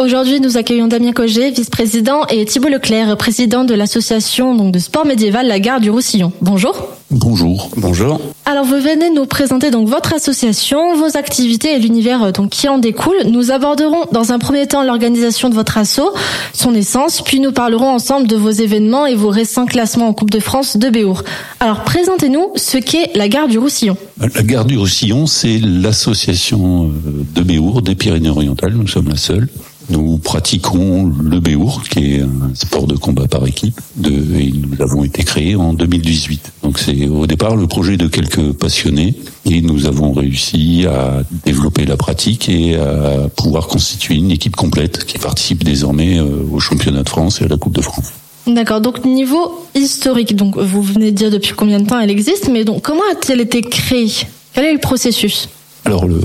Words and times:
Aujourd'hui, 0.00 0.40
nous 0.40 0.56
accueillons 0.56 0.88
Damien 0.88 1.12
Cogé, 1.12 1.52
vice-président, 1.52 2.26
et 2.26 2.44
Thibault 2.44 2.68
Leclerc, 2.68 3.16
président 3.16 3.62
de 3.62 3.74
l'association 3.74 4.56
donc 4.56 4.72
de 4.72 4.80
sport 4.80 5.06
médiéval 5.06 5.46
La 5.46 5.60
Gare 5.60 5.80
du 5.80 5.88
Roussillon. 5.88 6.32
Bonjour. 6.40 6.88
Bonjour. 7.12 7.70
Bonjour. 7.76 8.20
Alors, 8.44 8.64
vous 8.64 8.80
venez 8.80 9.10
nous 9.10 9.24
présenter 9.24 9.70
donc 9.70 9.88
votre 9.88 10.12
association, 10.12 10.96
vos 10.96 11.16
activités 11.16 11.76
et 11.76 11.78
l'univers 11.78 12.32
donc 12.32 12.50
qui 12.50 12.68
en 12.68 12.78
découle. 12.78 13.14
Nous 13.30 13.52
aborderons 13.52 14.02
dans 14.10 14.32
un 14.32 14.40
premier 14.40 14.66
temps 14.66 14.82
l'organisation 14.82 15.48
de 15.48 15.54
votre 15.54 15.78
asso, 15.78 16.02
son 16.52 16.74
essence, 16.74 17.22
puis 17.22 17.38
nous 17.38 17.52
parlerons 17.52 17.90
ensemble 17.90 18.26
de 18.26 18.34
vos 18.34 18.50
événements 18.50 19.06
et 19.06 19.14
vos 19.14 19.30
récents 19.30 19.64
classements 19.64 20.08
en 20.08 20.12
Coupe 20.12 20.30
de 20.30 20.40
France 20.40 20.76
de 20.76 20.90
Béour. 20.90 21.22
Alors, 21.60 21.84
présentez-nous 21.84 22.50
ce 22.56 22.78
qu'est 22.78 23.16
la 23.16 23.28
Gare 23.28 23.46
du 23.46 23.58
Roussillon. 23.58 23.96
La 24.18 24.42
Gare 24.42 24.64
du 24.64 24.76
Roussillon, 24.76 25.26
c'est 25.26 25.60
l'association 25.60 26.90
de 27.34 27.42
Béour 27.42 27.80
des 27.80 27.94
Pyrénées-Orientales. 27.94 28.74
Nous 28.74 28.88
sommes 28.88 29.08
la 29.08 29.16
seule. 29.16 29.48
Nous 29.90 30.18
pratiquons 30.18 31.12
le 31.22 31.40
Béour, 31.40 31.82
qui 31.82 32.14
est 32.14 32.20
un 32.20 32.54
sport 32.54 32.86
de 32.86 32.96
combat 32.96 33.28
par 33.28 33.46
équipe, 33.46 33.78
de, 33.96 34.10
et 34.10 34.52
nous 34.52 34.80
avons 34.82 35.04
été 35.04 35.22
créés 35.24 35.56
en 35.56 35.74
2018. 35.74 36.52
Donc 36.62 36.78
c'est 36.78 37.06
au 37.06 37.26
départ 37.26 37.56
le 37.56 37.66
projet 37.66 37.96
de 37.96 38.08
quelques 38.08 38.52
passionnés, 38.52 39.14
et 39.44 39.60
nous 39.60 39.86
avons 39.86 40.12
réussi 40.12 40.86
à 40.86 41.22
développer 41.44 41.84
la 41.84 41.96
pratique 41.96 42.48
et 42.48 42.76
à 42.76 43.28
pouvoir 43.36 43.66
constituer 43.66 44.14
une 44.14 44.30
équipe 44.30 44.56
complète 44.56 45.04
qui 45.04 45.18
participe 45.18 45.64
désormais 45.64 46.18
euh, 46.18 46.24
au 46.50 46.60
championnat 46.60 47.02
de 47.02 47.08
France 47.08 47.40
et 47.40 47.44
à 47.44 47.48
la 47.48 47.56
Coupe 47.56 47.74
de 47.74 47.82
France. 47.82 48.12
D'accord. 48.46 48.80
Donc 48.80 49.04
niveau 49.04 49.66
historique, 49.74 50.36
donc 50.36 50.58
vous 50.58 50.82
venez 50.82 51.12
de 51.12 51.16
dire 51.16 51.30
depuis 51.30 51.52
combien 51.52 51.80
de 51.80 51.86
temps 51.86 51.98
elle 51.98 52.10
existe, 52.10 52.48
mais 52.50 52.64
donc 52.64 52.82
comment 52.82 53.02
a-t-elle 53.12 53.40
été 53.40 53.62
créée? 53.62 54.10
Quel 54.52 54.64
est 54.64 54.72
le 54.72 54.78
processus? 54.78 55.48
Alors, 55.86 56.06
le, 56.06 56.18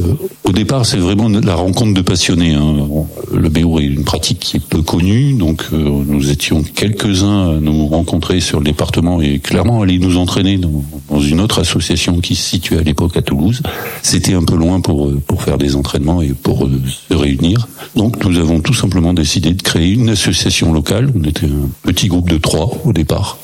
au 0.45 0.51
départ, 0.53 0.85
c'est 0.85 0.97
vraiment 0.97 1.27
la 1.27 1.55
rencontre 1.55 1.93
de 1.93 2.01
passionnés. 2.01 2.53
Hein. 2.53 2.87
Le 3.33 3.49
Béour 3.49 3.81
est 3.81 3.85
une 3.85 4.05
pratique 4.05 4.39
qui 4.39 4.57
est 4.57 4.65
peu 4.65 4.81
connue, 4.81 5.33
donc 5.33 5.63
euh, 5.73 6.03
nous 6.07 6.29
étions 6.29 6.63
quelques-uns 6.63 7.57
à 7.57 7.59
nous 7.59 7.87
rencontrer 7.87 8.39
sur 8.39 8.59
le 8.59 8.65
département 8.65 9.21
et 9.21 9.39
clairement 9.39 9.81
aller 9.81 9.99
nous 9.99 10.17
entraîner 10.17 10.57
dans, 10.57 11.19
une 11.19 11.41
autre 11.41 11.59
association 11.59 12.21
qui 12.21 12.35
se 12.35 12.49
situait 12.49 12.77
à 12.77 12.83
l'époque 12.83 13.17
à 13.17 13.21
Toulouse. 13.21 13.61
C'était 14.01 14.33
un 14.33 14.43
peu 14.43 14.55
loin 14.55 14.79
pour 14.79 15.11
pour 15.27 15.43
faire 15.43 15.57
des 15.57 15.75
entraînements 15.75 16.21
et 16.21 16.29
pour 16.29 16.65
euh, 16.65 16.81
se 17.09 17.13
réunir. 17.13 17.67
Donc, 17.97 18.23
nous 18.23 18.37
avons 18.39 18.61
tout 18.61 18.73
simplement 18.73 19.13
décidé 19.13 19.53
de 19.53 19.61
créer 19.61 19.91
une 19.91 20.09
association 20.09 20.71
locale. 20.71 21.11
On 21.13 21.23
était 21.27 21.47
un 21.47 21.69
petit 21.83 22.07
groupe 22.07 22.29
de 22.29 22.37
trois 22.37 22.71
au 22.85 22.93
départ. 22.93 23.37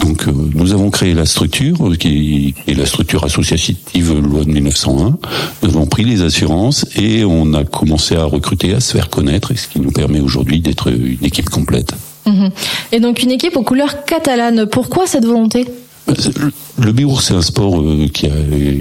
Donc 0.00 0.26
euh, 0.26 0.32
nous 0.54 0.72
avons 0.72 0.90
créé 0.90 1.14
la 1.14 1.26
structure, 1.26 1.76
qui 1.98 2.54
est 2.66 2.74
la 2.74 2.86
structure 2.86 3.24
associative 3.24 4.12
loi 4.18 4.44
de 4.44 4.50
1901. 4.50 5.16
Nous 5.62 5.68
avons 5.68 5.86
pris 5.86 6.04
les 6.04 6.22
assurances 6.22 6.86
et 6.96 7.24
on 7.24 7.54
a 7.54 7.64
commencé 7.64 8.16
à 8.16 8.24
recruter, 8.24 8.74
à 8.74 8.80
se 8.80 8.92
faire 8.92 9.08
connaître, 9.08 9.52
ce 9.56 9.68
qui 9.68 9.80
nous 9.80 9.92
permet 9.92 10.20
aujourd'hui 10.20 10.60
d'être 10.60 10.88
une 10.88 11.24
équipe 11.24 11.48
complète. 11.50 11.92
Mmh. 12.26 12.48
Et 12.92 13.00
donc 13.00 13.22
une 13.22 13.30
équipe 13.30 13.56
aux 13.56 13.62
couleurs 13.62 14.04
catalanes. 14.04 14.66
Pourquoi 14.66 15.06
cette 15.06 15.24
volonté? 15.26 15.66
Le 16.06 16.92
Béour, 16.92 17.22
c'est 17.22 17.34
un 17.34 17.42
sport 17.42 17.80
euh, 17.80 18.08
qui, 18.12 18.26
a, 18.26 18.30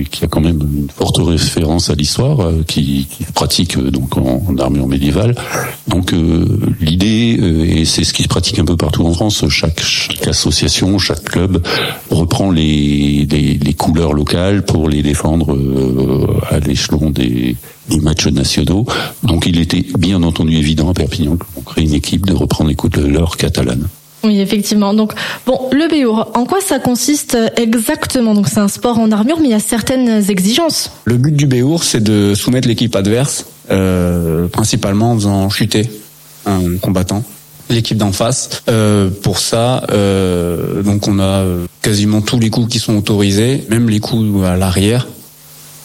qui 0.10 0.26
a 0.26 0.28
quand 0.28 0.42
même 0.42 0.60
une 0.62 0.90
forte 0.90 1.18
référence 1.18 1.90
à 1.90 1.96
l'histoire, 1.96 2.42
euh, 2.42 2.64
qui, 2.68 3.08
qui 3.10 3.24
pratique 3.34 3.78
euh, 3.78 3.92
donc 3.92 4.18
en, 4.18 4.44
en, 4.48 4.58
armure 4.58 4.88
médiévale. 4.88 5.36
Donc 5.88 6.14
l'idée, 6.82 7.38
et 7.78 7.86
c'est 7.86 8.04
ce 8.04 8.14
qui 8.14 8.24
se 8.24 8.28
pratique 8.28 8.60
un 8.60 8.66
peu 8.66 8.78
partout 8.78 9.06
en 9.06 9.14
France, 9.14 9.48
chaque, 9.50 9.82
chaque 9.82 10.28
association, 10.28 10.98
chaque 10.98 11.24
club 11.24 11.62
reprend 12.10 12.52
les, 12.52 13.28
les, 13.30 13.58
les, 13.58 13.74
couleurs 13.74 14.14
locales 14.14 14.64
pour 14.64 14.90
les 14.90 15.02
défendre 15.02 15.58
à 16.50 16.60
l'échelon 16.60 17.10
des, 17.10 17.56
des 17.90 18.00
matchs 18.00 18.28
nationaux. 18.28 18.86
Donc 19.24 19.46
il 19.46 19.60
était 19.60 19.86
bien 19.98 20.24
entendu 20.24 20.56
évident 20.56 20.90
à 20.90 20.94
Perpignan 20.94 21.38
qu'on 21.38 21.62
crée 21.62 21.84
une 21.84 21.94
équipe 21.94 22.26
de 22.26 22.34
reprendre 22.34 22.70
les 22.70 22.76
couleurs 22.76 23.38
catalanes. 23.38 23.88
Oui, 24.24 24.40
effectivement. 24.40 24.94
Donc, 24.94 25.14
bon, 25.46 25.70
le 25.72 25.88
Béour, 25.90 26.32
en 26.34 26.46
quoi 26.46 26.60
ça 26.62 26.80
consiste 26.80 27.38
exactement? 27.58 28.34
Donc, 28.34 28.48
c'est 28.48 28.60
un 28.60 28.68
sport 28.68 29.00
en 29.00 29.12
armure, 29.12 29.38
mais 29.40 29.50
il 29.50 29.52
y 29.52 29.56
a 29.56 29.60
certaines 29.60 30.30
exigences. 30.30 30.92
Le 31.06 31.18
but 31.18 31.36
du 31.36 31.46
Béour, 31.46 31.84
c'est 31.84 32.02
de 32.02 32.34
soumettre 32.34 32.68
l'équipe 32.68 32.96
adverse, 32.96 33.46
euh, 33.70 34.48
principalement 34.48 35.12
en 35.12 35.16
faisant 35.16 35.50
chuter 35.50 35.90
un 36.46 36.78
combattant, 36.78 37.24
l'équipe 37.70 37.98
d'en 37.98 38.12
face. 38.12 38.62
Euh, 38.70 39.10
pour 39.10 39.40
ça, 39.40 39.86
euh, 39.92 40.84
donc 40.84 41.08
on 41.08 41.20
a 41.20 41.44
quasiment 41.82 42.22
tous 42.22 42.40
les 42.40 42.50
coups 42.50 42.72
qui 42.72 42.80
sont 42.80 42.98
autorisés, 42.98 43.66
même 43.70 43.90
les 43.90 44.00
coups 44.00 44.44
à 44.46 44.56
l'arrière 44.56 45.08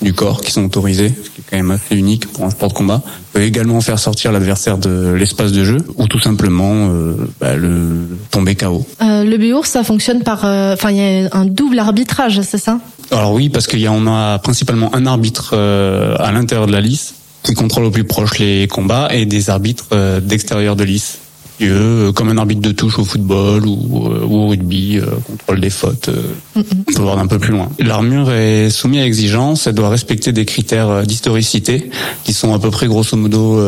du 0.03 0.13
corps 0.13 0.41
qui 0.41 0.53
sont 0.53 0.65
autorisés, 0.65 1.09
ce 1.09 1.31
qui 1.31 1.41
est 1.41 1.45
quand 1.51 1.57
même 1.57 1.71
assez 1.71 1.97
unique 1.97 2.31
pour 2.33 2.45
un 2.45 2.51
sport 2.51 2.69
de 2.69 2.75
combat. 2.75 3.03
Peut 3.33 3.43
également 3.43 3.81
faire 3.81 3.99
sortir 3.99 4.33
l'adversaire 4.33 4.79
de 4.79 5.13
l'espace 5.13 5.53
de 5.53 5.65
jeu 5.65 5.79
ou 5.97 6.07
tout 6.07 6.21
simplement 6.21 6.89
euh, 6.91 7.15
bah, 7.41 7.57
le 7.57 8.09
tomber 8.31 8.55
KO. 8.55 8.87
Euh, 9.03 9.25
le 9.25 9.37
Béour, 9.37 9.67
ça 9.67 9.83
fonctionne 9.83 10.23
par, 10.23 10.45
enfin, 10.45 10.91
il 10.91 10.97
y 10.97 11.27
a 11.27 11.29
un 11.33 11.47
double 11.47 11.79
arbitrage, 11.79 12.41
c'est 12.43 12.59
ça? 12.59 12.79
Alors 13.11 13.33
oui, 13.33 13.49
parce 13.49 13.67
qu'il 13.67 13.81
y 13.81 13.87
a, 13.87 13.93
on 13.93 14.07
a 14.07 14.39
principalement 14.39 14.95
un 14.95 15.07
arbitre 15.07 15.51
euh, 15.55 16.17
à 16.19 16.31
l'intérieur 16.33 16.67
de 16.67 16.73
la 16.73 16.81
lice 16.81 17.15
qui 17.43 17.55
contrôle 17.55 17.85
au 17.85 17.91
plus 17.91 18.05
proche 18.05 18.39
les 18.39 18.67
combats 18.67 19.09
et 19.13 19.25
des 19.25 19.49
arbitres 19.49 19.87
euh, 19.93 20.21
d'extérieur 20.21 20.77
de 20.77 20.85
lice 20.85 21.19
euh, 21.63 22.13
comme 22.13 22.29
un 22.29 22.39
arbitre 22.39 22.61
de 22.61 22.73
touche 22.73 22.99
au 22.99 23.05
football 23.05 23.67
ou, 23.67 24.07
euh, 24.07 24.25
ou 24.25 24.37
au 24.37 24.49
rugby, 24.49 24.99
euh, 24.99 25.07
contrôle 25.27 25.61
des 25.61 25.71
fautes. 25.71 26.11
on 26.57 26.63
peut 26.63 27.03
voir 27.03 27.17
d'un 27.17 27.27
peu 27.27 27.39
plus 27.39 27.53
loin. 27.53 27.69
L'armure 27.79 28.33
est 28.33 28.71
soumise 28.71 29.01
à 29.01 29.07
exigence, 29.07 29.67
elle 29.67 29.75
doit 29.75 29.89
respecter 29.89 30.33
des 30.33 30.45
critères 30.45 31.03
d'historicité 31.05 31.91
qui 32.25 32.33
sont 32.33 32.55
à 32.55 32.59
peu 32.59 32.71
près 32.71 32.87
grosso 32.87 33.17
modo 33.17 33.61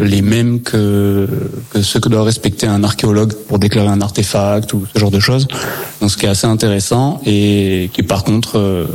les 0.00 0.22
mêmes 0.22 0.60
que, 0.60 1.28
que 1.70 1.82
ceux 1.82 2.00
que 2.00 2.08
doit 2.08 2.24
respecter 2.24 2.66
un 2.66 2.82
archéologue 2.84 3.34
pour 3.48 3.58
déclarer 3.58 3.88
un 3.88 4.00
artefact 4.00 4.72
ou 4.72 4.84
ce 4.92 4.98
genre 4.98 5.10
de 5.10 5.20
choses. 5.20 5.46
Donc 6.00 6.10
ce 6.10 6.16
qui 6.16 6.26
est 6.26 6.30
assez 6.30 6.46
intéressant 6.46 7.20
et 7.26 7.90
qui 7.92 8.02
par 8.02 8.24
contre 8.24 8.86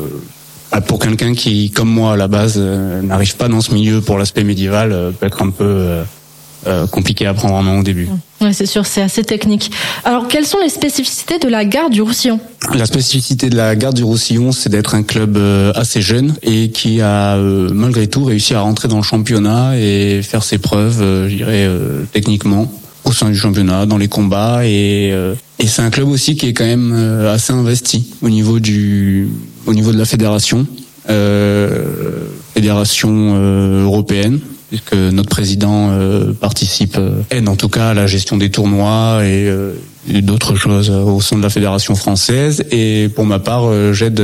pour 0.87 0.99
quelqu'un 0.99 1.33
qui, 1.33 1.71
comme 1.71 1.89
moi 1.89 2.13
à 2.13 2.15
la 2.15 2.27
base, 2.27 2.57
n'arrive 2.57 3.35
pas 3.35 3.49
dans 3.49 3.61
ce 3.61 3.73
milieu 3.73 4.01
pour 4.01 4.17
l'aspect 4.17 4.43
médiéval, 4.43 5.13
peut 5.19 5.25
être 5.25 5.43
un 5.43 5.49
peu 5.49 6.01
euh, 6.67 6.85
compliqué 6.85 7.25
à 7.25 7.33
prendre 7.33 7.55
en 7.55 7.63
main 7.63 7.79
au 7.79 7.83
début. 7.83 8.07
Ouais, 8.41 8.53
c'est 8.53 8.65
sûr, 8.65 8.87
c'est 8.87 9.03
assez 9.03 9.23
technique. 9.23 9.71
Alors, 10.03 10.27
quelles 10.27 10.47
sont 10.47 10.57
les 10.59 10.69
spécificités 10.69 11.37
de 11.37 11.47
la 11.47 11.63
gare 11.63 11.91
du 11.91 12.01
Roussillon 12.01 12.39
La 12.73 12.87
spécificité 12.87 13.51
de 13.51 13.55
la 13.55 13.75
gare 13.75 13.93
du 13.93 14.03
Roussillon, 14.03 14.51
c'est 14.51 14.69
d'être 14.69 14.95
un 14.95 15.03
club 15.03 15.37
euh, 15.37 15.71
assez 15.75 16.01
jeune 16.01 16.33
et 16.41 16.71
qui 16.71 17.01
a 17.01 17.35
euh, 17.35 17.69
malgré 17.71 18.07
tout 18.07 18.23
réussi 18.23 18.55
à 18.55 18.61
rentrer 18.61 18.87
dans 18.87 18.97
le 18.97 19.03
championnat 19.03 19.77
et 19.77 20.21
faire 20.23 20.43
ses 20.43 20.57
preuves, 20.57 21.27
je 21.29 21.35
dirais, 21.35 21.69
techniquement 22.11 22.71
au 23.03 23.11
sein 23.11 23.29
du 23.29 23.35
championnat, 23.35 23.85
dans 23.85 23.97
les 23.97 24.07
combats 24.07 24.65
et 24.65 25.13
et 25.59 25.67
c'est 25.67 25.81
un 25.81 25.89
club 25.89 26.07
aussi 26.07 26.35
qui 26.35 26.47
est 26.47 26.53
quand 26.53 26.65
même 26.65 26.93
assez 27.27 27.51
investi 27.53 28.13
au 28.21 28.29
niveau 28.29 28.59
du 28.59 29.29
au 29.65 29.73
niveau 29.73 29.91
de 29.91 29.97
la 29.97 30.05
fédération 30.05 30.65
fédération 32.53 33.35
européenne 33.83 34.39
puisque 34.71 34.93
notre 34.93 35.27
président 35.27 35.89
euh, 35.91 36.31
participe, 36.31 36.95
euh, 36.97 37.23
aide 37.29 37.49
en 37.49 37.57
tout 37.57 37.67
cas 37.67 37.89
à 37.89 37.93
la 37.93 38.07
gestion 38.07 38.37
des 38.37 38.49
tournois 38.49 39.19
et, 39.21 39.45
euh, 39.49 39.73
d'autres 40.07 40.55
choses 40.55 40.89
au 40.89 41.19
sein 41.19 41.35
de 41.35 41.43
la 41.43 41.49
fédération 41.49 41.93
française. 41.93 42.63
Et 42.71 43.09
pour 43.13 43.25
ma 43.25 43.37
part, 43.37 43.93
j'aide 43.93 44.19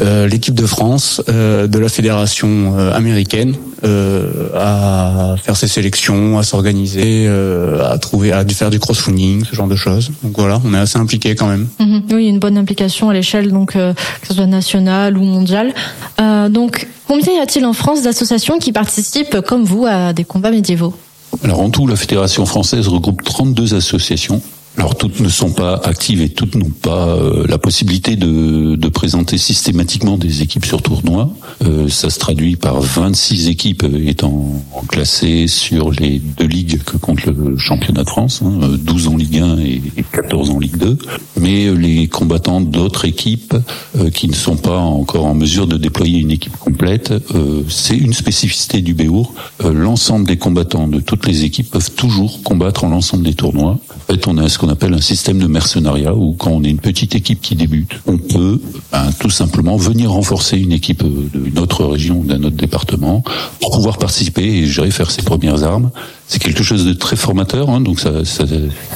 l'équipe 0.00 0.56
de 0.56 0.66
France 0.66 1.22
de 1.28 1.78
la 1.78 1.88
fédération 1.88 2.76
américaine 2.92 3.54
à 4.56 5.36
faire 5.40 5.54
ses 5.54 5.68
sélections, 5.68 6.36
à 6.36 6.42
s'organiser, 6.42 7.28
à 7.28 7.96
trouver, 7.98 8.32
à 8.32 8.44
faire 8.44 8.70
du 8.70 8.80
crossfunding, 8.80 9.44
ce 9.44 9.54
genre 9.54 9.68
de 9.68 9.76
choses. 9.76 10.10
Donc 10.24 10.36
voilà, 10.36 10.60
on 10.64 10.74
est 10.74 10.78
assez 10.78 10.98
impliqué 10.98 11.36
quand 11.36 11.46
même. 11.46 11.68
Mmh, 11.78 11.98
oui, 12.10 12.26
une 12.26 12.40
bonne 12.40 12.58
implication 12.58 13.08
à 13.08 13.14
l'échelle 13.14 13.52
donc 13.52 13.74
que 13.74 13.94
ce 14.26 14.34
soit 14.34 14.46
nationale 14.46 15.16
ou 15.16 15.22
mondiale. 15.22 15.72
donc 16.50 16.88
Combien 17.08 17.32
y 17.32 17.38
a-t-il 17.38 17.64
en 17.64 17.72
France 17.72 18.02
d'associations 18.02 18.58
qui 18.58 18.70
participent, 18.70 19.40
comme 19.40 19.64
vous, 19.64 19.86
à 19.86 20.12
des 20.12 20.24
combats 20.24 20.50
médiévaux? 20.50 20.92
Alors 21.42 21.60
en 21.60 21.70
tout, 21.70 21.86
la 21.86 21.96
Fédération 21.96 22.44
française 22.44 22.86
regroupe 22.86 23.24
32 23.24 23.74
associations 23.74 24.42
Alors 24.78 24.96
toutes 24.96 25.18
ne 25.18 25.28
sont 25.28 25.50
pas 25.50 25.74
actives 25.74 26.22
et 26.22 26.28
toutes 26.28 26.54
n'ont 26.54 26.70
pas 26.70 27.08
euh, 27.08 27.44
la 27.48 27.58
possibilité 27.58 28.14
de, 28.14 28.76
de, 28.76 28.88
présenter 28.88 29.36
systématiquement 29.36 30.16
des 30.16 30.42
équipes 30.42 30.64
sur 30.64 30.82
tournoi. 30.82 31.30
Euh, 31.64 31.88
ça 31.88 32.10
se 32.10 32.18
traduit 32.20 32.54
par 32.54 32.80
26 32.80 33.48
équipes 33.48 33.84
étant 34.06 34.62
classées 34.88 35.48
sur 35.48 35.90
les 35.90 36.20
deux 36.20 36.46
ligues 36.46 36.82
que 36.84 36.96
compte 36.96 37.26
le 37.26 37.58
championnat 37.58 38.04
de 38.04 38.08
France, 38.08 38.40
hein, 38.44 38.70
12 38.78 39.08
en 39.08 39.16
Ligue 39.16 39.38
1 39.38 39.58
et 39.58 39.82
14 40.12 40.50
en 40.50 40.60
Ligue 40.60 40.76
2. 40.76 40.98
Mais 41.40 41.72
les 41.74 42.06
combattants 42.06 42.60
d'autres 42.60 43.04
équipes 43.04 43.54
euh, 43.96 44.10
qui 44.10 44.28
ne 44.28 44.34
sont 44.34 44.56
pas 44.56 44.78
encore 44.78 45.26
en 45.26 45.34
mesure 45.34 45.66
de 45.66 45.76
déployer 45.76 46.20
une 46.20 46.30
équipe 46.30 46.56
complète, 46.56 47.12
euh, 47.34 47.62
c'est 47.68 47.96
une 47.96 48.12
spécificité 48.12 48.80
du 48.80 48.94
Béour. 48.94 49.34
Euh, 49.64 49.72
l'ensemble 49.72 50.26
des 50.26 50.36
combattants 50.36 50.88
de 50.88 51.00
toutes 51.00 51.26
les 51.26 51.44
équipes 51.44 51.70
peuvent 51.70 51.92
toujours 51.92 52.42
combattre 52.42 52.84
en 52.84 52.90
l'ensemble 52.90 53.24
des 53.24 53.34
tournois. 53.34 53.78
Appelle 54.68 54.94
un 54.94 55.00
système 55.00 55.38
de 55.38 55.46
mercenariat 55.46 56.14
où 56.14 56.34
quand 56.34 56.50
on 56.50 56.62
est 56.62 56.70
une 56.70 56.78
petite 56.78 57.14
équipe 57.14 57.40
qui 57.40 57.56
débute, 57.56 57.92
on 58.06 58.18
peut 58.18 58.60
ben, 58.92 59.10
tout 59.18 59.30
simplement 59.30 59.76
venir 59.76 60.10
renforcer 60.10 60.58
une 60.58 60.72
équipe 60.72 61.02
d'une 61.04 61.58
autre 61.58 61.84
région 61.84 62.20
ou 62.20 62.24
d'un 62.24 62.42
autre 62.42 62.56
département 62.56 63.22
pour 63.60 63.70
pouvoir 63.72 63.98
participer 63.98 64.44
et 64.44 64.66
gérer 64.66 64.90
faire 64.90 65.10
ses 65.10 65.22
premières 65.22 65.64
armes. 65.64 65.90
C'est 66.26 66.42
quelque 66.42 66.62
chose 66.62 66.84
de 66.84 66.92
très 66.92 67.16
formateur, 67.16 67.70
hein, 67.70 67.80
donc 67.80 68.00
ça, 68.00 68.24
ça 68.24 68.44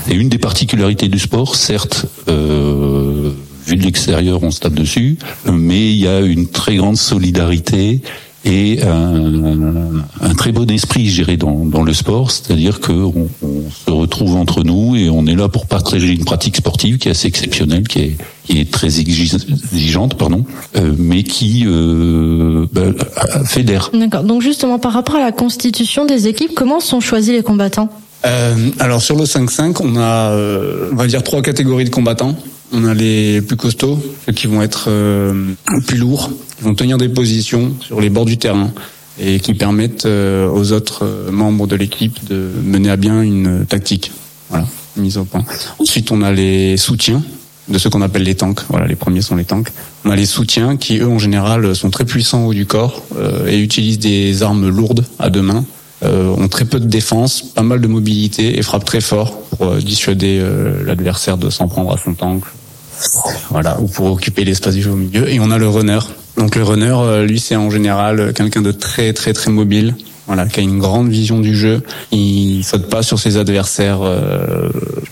c'est 0.07 0.15
une 0.15 0.29
des 0.29 0.39
particularités 0.39 1.09
du 1.09 1.19
sport, 1.19 1.57
certes. 1.57 2.07
Euh, 2.29 3.31
vu 3.67 3.77
de 3.77 3.83
l'extérieur, 3.83 4.43
on 4.43 4.51
se 4.51 4.61
tape 4.61 4.75
dessus, 4.75 5.19
mais 5.51 5.93
il 5.93 5.99
y 5.99 6.09
a 6.09 6.21
une 6.21 6.49
très 6.49 6.77
grande 6.77 6.97
solidarité 6.97 8.03
et 8.45 8.83
un, 8.83 10.03
un, 10.21 10.35
très 10.35 10.53
bon 10.53 10.69
esprit 10.69 11.09
géré 11.09 11.37
dans, 11.37 11.65
dans 11.65 11.83
le 11.83 11.93
sport, 11.93 12.31
c'est-à-dire 12.31 12.81
qu'on 12.81 13.29
on 13.67 13.71
se 13.71 13.91
retrouve 13.91 14.37
entre 14.37 14.63
nous 14.63 14.97
et 14.97 15.09
on 15.09 15.27
est 15.27 15.35
là 15.35 15.49
pour 15.49 15.67
partager 15.67 16.09
une 16.09 16.25
pratique 16.25 16.57
sportive 16.57 16.99
qui 16.99 17.09
est 17.09 17.13
assez 17.13 17.29
exceptionnelle, 17.29 17.87
qui 17.87 17.99
est, 18.01 18.17
qui 18.45 18.61
est 18.61 18.71
très 18.71 19.01
exigeante, 19.01 20.17
pardon, 20.17 20.45
euh, 20.77 20.93
mais 20.99 21.23
qui 21.23 21.65
euh, 21.67 22.67
bah, 22.73 22.83
fédère. 23.45 23.91
D'accord. 23.93 24.25
Donc 24.25 24.43
justement, 24.43 24.79
par 24.79 24.93
rapport 24.93 25.17
à 25.17 25.21
la 25.21 25.33
constitution 25.33 26.05
des 26.05 26.29
équipes, 26.29 26.53
comment 26.55 26.81
sont 26.81 27.01
choisis 27.01 27.33
les 27.33 27.43
combattants? 27.43 27.89
Euh, 28.25 28.71
Alors 28.79 29.03
sur 29.03 29.17
le 29.17 29.25
5-5, 29.25 29.79
on 29.81 29.97
a, 29.97 30.31
euh, 30.31 30.91
on 30.93 30.97
va 30.97 31.07
dire 31.07 31.23
trois 31.23 31.43
catégories 31.43 31.85
de 31.85 31.91
combattants. 31.91 32.37
On 32.73 32.87
a 32.87 32.95
les 32.95 33.43
plus 33.43 33.57
costauds, 33.57 33.99
ceux 34.25 34.33
qui 34.33 34.47
vont 34.47 34.63
être 34.63 34.87
euh, 34.89 35.53
plus 35.87 35.99
lourds, 35.99 36.31
qui 36.57 36.65
vont 36.65 36.75
tenir 36.75 36.97
des 36.97 37.09
positions 37.09 37.75
sur 37.81 38.01
les 38.01 38.09
bords 38.09 38.25
du 38.25 38.39
terrain 38.39 38.71
et 39.23 39.41
qui 39.41 39.55
permettent 39.55 40.07
euh, 40.07 40.49
aux 40.49 40.73
autres 40.73 41.05
euh, 41.05 41.31
membres 41.31 41.67
de 41.67 41.77
l'équipe 41.77 42.25
de 42.29 42.51
mener 42.65 42.91
à 42.91 42.97
bien 42.97 43.23
une 43.23 43.65
tactique. 43.67 44.13
Voilà, 44.51 44.67
mise 44.97 45.17
au 45.17 45.25
point. 45.25 45.45
Ensuite, 45.79 46.11
on 46.11 46.23
a 46.23 46.33
les 46.33 46.77
soutiens 46.77 47.23
de 47.69 47.79
ceux 47.79 47.89
qu'on 47.89 48.03
appelle 48.03 48.25
les 48.25 48.35
tanks. 48.35 48.61
Voilà, 48.69 48.87
les 48.87 48.97
premiers 48.97 49.23
sont 49.23 49.37
les 49.37 49.45
tanks. 49.45 49.69
On 50.05 50.11
a 50.11 50.17
les 50.17 50.27
soutiens 50.27 50.77
qui, 50.77 50.99
eux, 50.99 51.09
en 51.09 51.19
général, 51.19 51.75
sont 51.77 51.91
très 51.91 52.05
puissants 52.05 52.45
au 52.45 52.49
haut 52.49 52.55
du 52.55 52.67
corps 52.67 53.03
et 53.47 53.59
utilisent 53.61 54.01
des 54.01 54.43
armes 54.43 54.69
lourdes 54.69 55.05
à 55.21 55.31
deux 55.31 55.43
mains. 55.43 55.65
ont 56.03 56.49
très 56.49 56.65
peu 56.65 56.81
de 56.81 56.87
défense, 56.87 57.41
pas 57.41 57.63
mal 57.63 57.81
de 57.81 57.87
mobilité 57.87 58.59
et 58.59 58.63
frappent 58.63 58.85
très 58.85 59.01
fort 59.01 59.41
pour 59.43 59.77
dissuader 59.77 60.45
l'adversaire 60.85 61.39
de 61.39 61.51
s'en 61.51 61.69
prendre 61.69 61.95
à 61.95 61.99
son 61.99 62.15
tank, 62.15 62.43
voilà, 63.51 63.81
ou 63.81 63.87
pour 63.87 64.11
occuper 64.11 64.45
l'espace 64.45 64.75
du 64.75 64.83
jeu 64.83 64.91
au 64.91 64.97
milieu. 64.97 65.31
Et 65.31 65.39
on 65.39 65.53
a 65.53 65.57
le 65.57 65.69
runner. 65.69 66.01
Donc 66.37 66.57
le 66.57 66.63
runner, 66.63 66.95
euh, 66.95 67.27
lui, 67.27 67.39
c'est 67.39 67.57
en 67.57 67.71
général 67.71 68.21
euh, 68.21 68.33
quelqu'un 68.33 68.63
de 68.63 68.73
très 68.73 69.13
très 69.13 69.33
très 69.33 69.51
mobile. 69.51 69.95
Voilà, 70.29 70.47
qui 70.47 70.61
a 70.61 70.63
une 70.63 70.79
grande 70.79 71.09
vision 71.09 71.41
du 71.41 71.55
jeu. 71.55 71.83
Il 72.13 72.63
saute 72.63 72.89
pas 72.89 73.03
sur 73.03 73.19
ses 73.19 73.39
adversaires, 73.39 74.03
euh, 74.03 74.69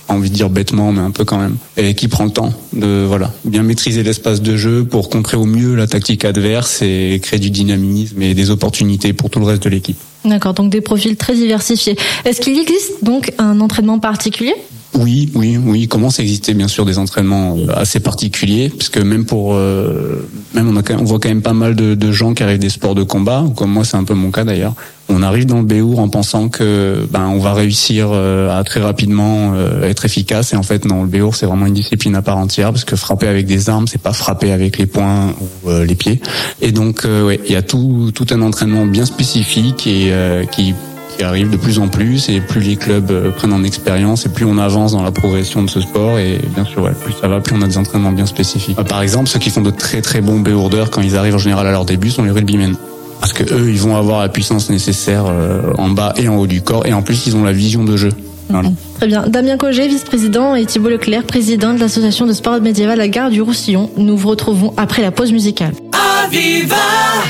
envie 0.07 0.31
de 0.31 0.35
dire 0.35 0.49
bêtement, 0.49 0.93
mais 0.93 1.01
un 1.01 1.11
peu 1.11 1.25
quand 1.25 1.37
même, 1.37 1.57
et 1.77 1.95
qui 1.95 2.07
prend 2.07 2.25
le 2.25 2.31
temps 2.31 2.55
de 2.73 3.05
voilà 3.09 3.33
bien 3.45 3.65
maîtriser 3.65 4.05
l'espace 4.05 4.41
de 4.41 4.57
jeu 4.57 4.85
pour 4.85 5.11
contrer 5.11 5.37
au 5.37 5.47
mieux 5.47 5.75
la 5.75 5.89
tactique 5.89 6.25
adverse 6.25 6.81
et 6.83 7.21
créer 7.21 7.41
du 7.41 7.51
dynamisme 7.51 8.23
et 8.23 8.35
des 8.35 8.51
opportunités 8.51 9.13
pour 9.13 9.31
tout 9.31 9.41
le 9.41 9.47
reste 9.47 9.65
de 9.65 9.69
l'équipe. 9.69 9.99
D'accord, 10.25 10.55
donc 10.55 10.71
des 10.71 10.81
profils 10.81 11.17
très 11.17 11.35
diversifiés. 11.35 11.97
Est-ce 12.25 12.41
qu'il 12.41 12.57
existe 12.59 13.03
donc 13.03 13.33
un 13.39 13.61
entraînement 13.61 13.99
particulier? 13.99 14.55
Oui, 14.95 15.31
oui, 15.35 15.57
oui. 15.57 15.83
Il 15.83 15.89
commence 15.89 16.19
à 16.19 16.23
exister 16.23 16.53
bien 16.53 16.67
sûr 16.67 16.85
des 16.85 16.99
entraînements 16.99 17.57
euh, 17.57 17.73
assez 17.77 18.01
particuliers, 18.01 18.71
parce 18.71 18.89
que 18.89 19.01
même 19.01 19.25
pour, 19.25 19.55
euh, 19.55 20.29
même 20.55 20.69
on, 20.69 20.77
a, 20.77 20.83
on 20.99 21.05
voit 21.05 21.21
quand 21.21 21.29
même 21.29 21.43
pas 21.43 21.53
mal 21.53 21.77
de, 21.77 21.95
de, 21.95 22.13
gens 22.13 22.35
qui 22.35 22.43
arrivent 22.43 22.59
des 22.59 22.71
sports 22.71 22.95
de 22.95 23.05
combat, 23.05 23.45
comme 23.57 23.71
moi 23.71 23.85
c'est 23.85 23.97
un 23.97 24.05
peu 24.05 24.15
mon 24.15 24.31
cas 24.31 24.45
d'ailleurs. 24.45 24.75
On 25.09 25.23
arrive 25.23 25.47
dans 25.47 25.59
le 25.59 25.65
Béour 25.65 25.99
en 25.99 26.09
pensant 26.09 26.49
que 26.49 27.05
ben 27.11 27.27
on 27.27 27.41
va 27.41 27.53
réussir 27.53 28.11
euh, 28.13 28.57
à 28.57 28.63
très 28.63 28.81
rapidement 28.81 29.55
être 29.83 30.05
efficace, 30.05 30.53
et 30.53 30.57
en 30.57 30.63
fait 30.63 30.85
non, 30.85 31.03
le 31.03 31.09
Béour 31.09 31.35
c'est 31.35 31.47
vraiment 31.47 31.67
une 31.67 31.75
discipline 31.75 32.15
à 32.17 32.23
part 32.23 32.39
entière, 32.39 32.73
parce 32.73 32.85
que 32.85 32.97
frapper 32.97 33.27
avec 33.27 33.47
des 33.47 33.69
armes 33.71 33.87
c'est 33.87 34.01
pas 34.01 34.13
frapper 34.13 34.53
avec 34.53 34.79
les 34.79 34.87
poings 34.87 35.35
ou 35.41 35.71
les 35.71 35.95
pieds. 35.95 36.21
Et 36.63 36.73
donc 36.73 37.05
ouais, 37.05 37.41
il 37.45 37.53
y 37.53 37.57
a 37.57 37.63
tout 37.63 38.13
tout 38.15 38.27
un 38.31 38.43
entraînement 38.43 38.87
bien 38.87 39.05
spécifique 39.05 39.87
et 39.87 40.13
qui 40.53 40.75
arrive 41.23 41.51
de 41.51 41.57
plus 41.57 41.79
en 41.79 41.89
plus 41.89 42.29
et 42.29 42.41
plus 42.41 42.61
les 42.61 42.77
clubs 42.77 43.11
euh, 43.11 43.31
prennent 43.31 43.53
en 43.53 43.63
expérience 43.63 44.27
et 44.27 44.29
plus 44.29 44.45
on 44.45 44.59
avance 44.59 44.93
dans 44.93 45.03
la 45.03 45.11
progression 45.11 45.63
de 45.63 45.71
ce 45.71 45.81
sport 45.81 46.19
et 46.19 46.41
bien 46.55 46.65
sûr 46.65 46.91
plus 47.03 47.13
ça 47.21 47.29
va 47.29 47.41
plus 47.41 47.55
on 47.55 47.63
a 47.63 47.67
des 47.67 47.79
entraînements 47.79 48.13
bien 48.13 48.27
spécifiques. 48.27 48.79
Euh, 48.79 48.85
par 48.85 49.03
exemple 49.03 49.29
ceux 49.29 49.39
qui 49.39 49.51
font 49.51 49.61
de 49.61 49.71
très 49.71 50.03
très 50.03 50.21
bons 50.21 50.41
béourdeurs 50.41 50.91
quand 50.91 51.03
ils 51.03 51.17
arrivent 51.17 51.35
en 51.35 51.39
général 51.39 51.67
à 51.67 51.71
leur 51.71 51.85
début 51.85 52.11
sont 52.11 52.23
les 52.23 52.31
rugbymen 52.31 52.77
parce 53.21 53.33
que 53.33 53.43
eux 53.53 53.71
ils 53.71 53.81
vont 53.81 53.97
avoir 53.97 54.21
la 54.21 54.29
puissance 54.29 54.71
nécessaire 54.71 55.25
euh, 55.27 55.73
en 55.79 55.91
bas 55.91 56.15
et 56.17 56.29
en 56.29 56.37
haut 56.37 56.47
du 56.47 56.63
corps 56.63 56.87
et 56.87 56.93
en 56.93 57.03
plus 57.03 57.27
ils 57.27 57.37
ont 57.37 57.45
la 57.45 57.53
vision 57.53 57.85
de 57.85 57.97
jeu. 57.97 58.11
Très 58.97 59.07
bien. 59.07 59.27
Damien 59.29 59.57
Cogé, 59.57 59.89
vice-président, 59.89 60.55
et 60.55 60.67
Thibault 60.67 60.91
Leclerc, 60.91 61.25
président 61.25 61.73
de 61.73 61.81
l'association 61.81 62.27
de 62.27 62.33
sport 62.33 62.61
médiéval 62.61 62.99
La 62.99 63.09
Gare 63.09 63.31
du 63.31 63.41
Roussillon. 63.41 63.91
Nous 63.97 64.17
vous 64.17 64.29
retrouvons 64.29 64.75
après 64.77 65.03
la 65.03 65.11
pause 65.11 65.33
musicale. 65.33 65.73
Aviva! 65.93 66.77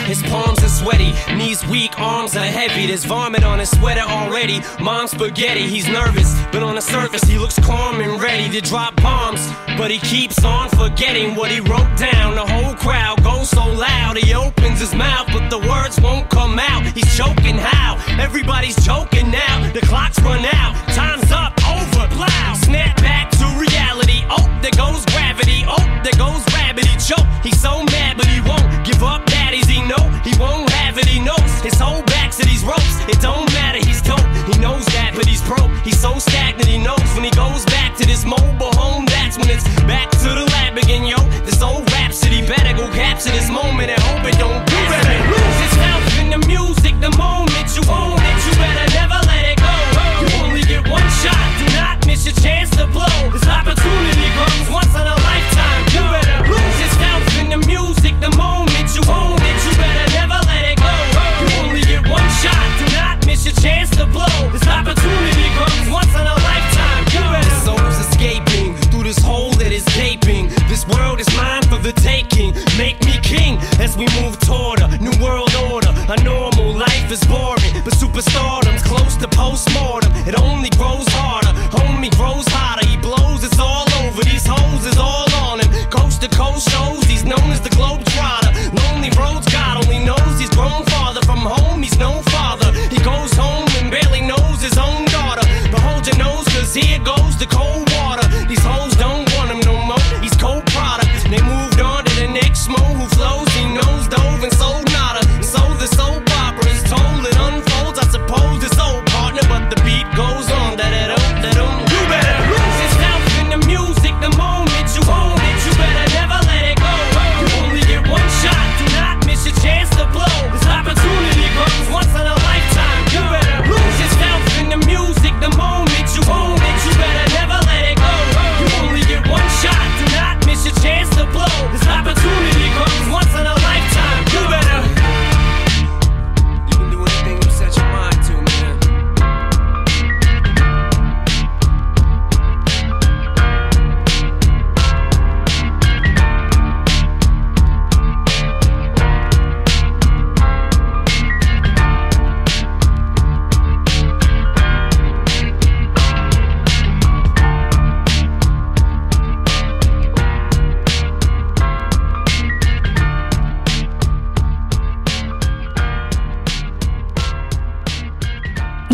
His 0.09 0.23
palms 0.23 0.59
are 0.65 0.69
sweaty, 0.69 1.13
knees 1.37 1.65
weak, 1.69 1.93
arms 2.01 2.37
are 2.37 2.45
heavy. 2.45 2.87
There's 2.87 3.05
vomit 3.05 3.45
on 3.45 3.61
his 3.61 3.71
sweater 3.71 4.03
already. 4.03 4.61
Mom's 4.81 5.13
spaghetti, 5.13 5.63
he's 5.63 5.87
nervous, 5.89 6.35
but 6.51 6.63
on 6.63 6.75
the 6.75 6.81
surface 6.83 7.23
he 7.23 7.39
looks 7.39 7.59
calm 7.61 8.01
and 8.01 8.21
ready 8.21 8.49
to 8.51 8.61
drop 8.61 8.97
bombs. 8.97 9.49
But 9.79 9.91
he 9.93 9.99
keeps 9.99 10.45
on 10.45 10.69
forgetting 10.71 11.37
what 11.37 11.51
he 11.51 11.61
wrote 11.61 11.97
down. 11.97 12.35
The 12.35 12.47
whole 12.47 12.75
crowd 12.75 13.23
goes 13.23 13.49
so 13.51 13.65
loud, 13.65 14.17
he 14.17 14.35
opens 14.35 14.81
his 14.81 14.95
mouth, 14.95 15.29
but 15.33 15.49
the 15.51 15.59
words 15.59 16.01
won't 16.01 16.29
come 16.29 16.59
out. 16.59 16.83
He's 16.93 17.17
choking 17.17 17.57
how? 17.57 17.97
Everybody's 18.19 18.77
choking 18.85 19.31
now. 19.31 19.71
The 19.73 19.81
clock's 19.83 20.19
run 20.21 20.45
out, 20.53 20.75
It 33.11 33.21
don't 33.21 33.53
matter. 33.55 33.79
He's 33.85 34.01
dope. 34.01 34.23
He 34.47 34.57
knows 34.61 34.87
that, 34.95 35.15
but 35.17 35.27
he's 35.27 35.43
broke. 35.43 35.73
He's 35.83 35.99
so 35.99 36.21
stagnant. 36.21 36.69
He 36.69 36.79
knows 36.79 37.03
when 37.15 37.25
he 37.25 37.33
goes 37.33 37.65
back 37.67 37.97
to 37.97 38.07
this 38.07 38.25
mobile 38.25 38.71
home. 38.79 39.05
That's 39.07 39.37
when 39.37 39.51
it's 39.51 39.67
back 39.83 40.11
to 40.23 40.29
the 40.29 40.47
lab 40.55 40.79
again, 40.79 41.05
yo. 41.05 41.19
This 41.43 41.61
old 41.61 41.91
rhapsody 41.91 42.47
better 42.47 42.73
go 42.77 42.87
capture 42.95 43.33
this 43.33 43.51
moment 43.51 43.91
and 43.91 44.01
hope 44.01 44.25
it 44.31 44.39
don't. 44.39 44.70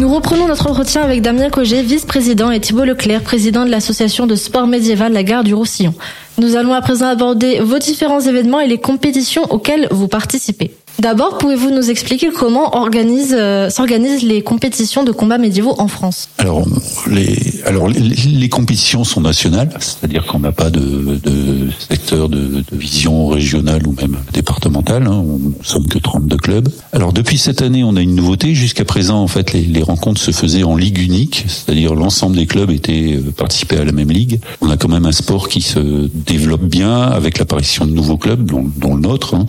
Nous 0.06 0.14
reprenons 0.14 0.46
notre 0.46 0.70
entretien 0.70 1.02
avec 1.02 1.20
Damien 1.20 1.50
Cogé, 1.50 1.82
vice-président, 1.82 2.52
et 2.52 2.60
Thibault 2.60 2.84
Leclerc, 2.84 3.22
président 3.22 3.64
de 3.64 3.72
l'association 3.72 4.28
de 4.28 4.36
sport 4.36 4.68
médiéval 4.68 5.12
La 5.12 5.24
Gare 5.24 5.42
du 5.42 5.52
Roussillon. 5.52 5.94
Nous 6.38 6.54
allons 6.54 6.74
à 6.74 6.80
présent 6.80 7.08
aborder 7.08 7.58
vos 7.58 7.80
différents 7.80 8.20
événements 8.20 8.60
et 8.60 8.68
les 8.68 8.78
compétitions 8.78 9.42
auxquelles 9.50 9.88
vous 9.90 10.06
participez. 10.06 10.70
D'abord, 10.98 11.36
pouvez-vous 11.36 11.70
nous 11.70 11.90
expliquer 11.90 12.30
comment 12.30 12.72
euh, 12.74 13.70
s'organisent 13.70 14.22
les 14.22 14.42
compétitions 14.42 15.04
de 15.04 15.12
combats 15.12 15.36
médiévaux 15.36 15.74
en 15.78 15.88
France? 15.88 16.28
Alors, 16.38 16.66
les, 17.10 17.36
alors 17.66 17.88
les, 17.88 18.48
compétitions 18.48 19.04
sont 19.04 19.20
nationales, 19.20 19.68
c'est-à-dire 19.78 20.24
qu'on 20.24 20.38
n'a 20.38 20.52
pas 20.52 20.70
de, 20.70 21.18
de 21.22 21.70
secteur 21.78 22.28
de, 22.28 22.38
de, 22.38 22.64
vision 22.76 23.26
régionale 23.26 23.86
ou 23.86 23.92
même 23.92 24.16
départementale. 24.32 25.06
Hein, 25.06 25.22
on 25.24 25.38
ne 25.38 25.64
sommes 25.64 25.86
que 25.86 25.98
32 25.98 26.36
clubs. 26.38 26.68
Alors 26.92 27.12
depuis 27.12 27.36
cette 27.36 27.60
année, 27.60 27.84
on 27.84 27.96
a 27.96 28.00
une 28.00 28.14
nouveauté. 28.14 28.54
Jusqu'à 28.54 28.84
présent, 28.84 29.22
en 29.22 29.28
fait, 29.28 29.52
les, 29.52 29.62
les, 29.62 29.82
rencontres 29.82 30.20
se 30.20 30.30
faisaient 30.30 30.62
en 30.62 30.76
ligue 30.76 30.98
unique, 30.98 31.44
c'est-à-dire 31.46 31.94
l'ensemble 31.94 32.36
des 32.36 32.46
clubs 32.46 32.70
étaient 32.70 33.16
euh, 33.16 33.32
participés 33.36 33.76
à 33.76 33.84
la 33.84 33.92
même 33.92 34.10
ligue. 34.10 34.40
On 34.62 34.70
a 34.70 34.78
quand 34.78 34.88
même 34.88 35.06
un 35.06 35.12
sport 35.12 35.48
qui 35.48 35.60
se 35.60 36.08
développe 36.14 36.64
bien 36.64 37.02
avec 37.02 37.38
l'apparition 37.38 37.84
de 37.84 37.90
nouveaux 37.90 38.16
clubs, 38.16 38.44
dont, 38.44 38.64
dont 38.76 38.94
le 38.94 39.02
nôtre. 39.02 39.34
Hein 39.34 39.46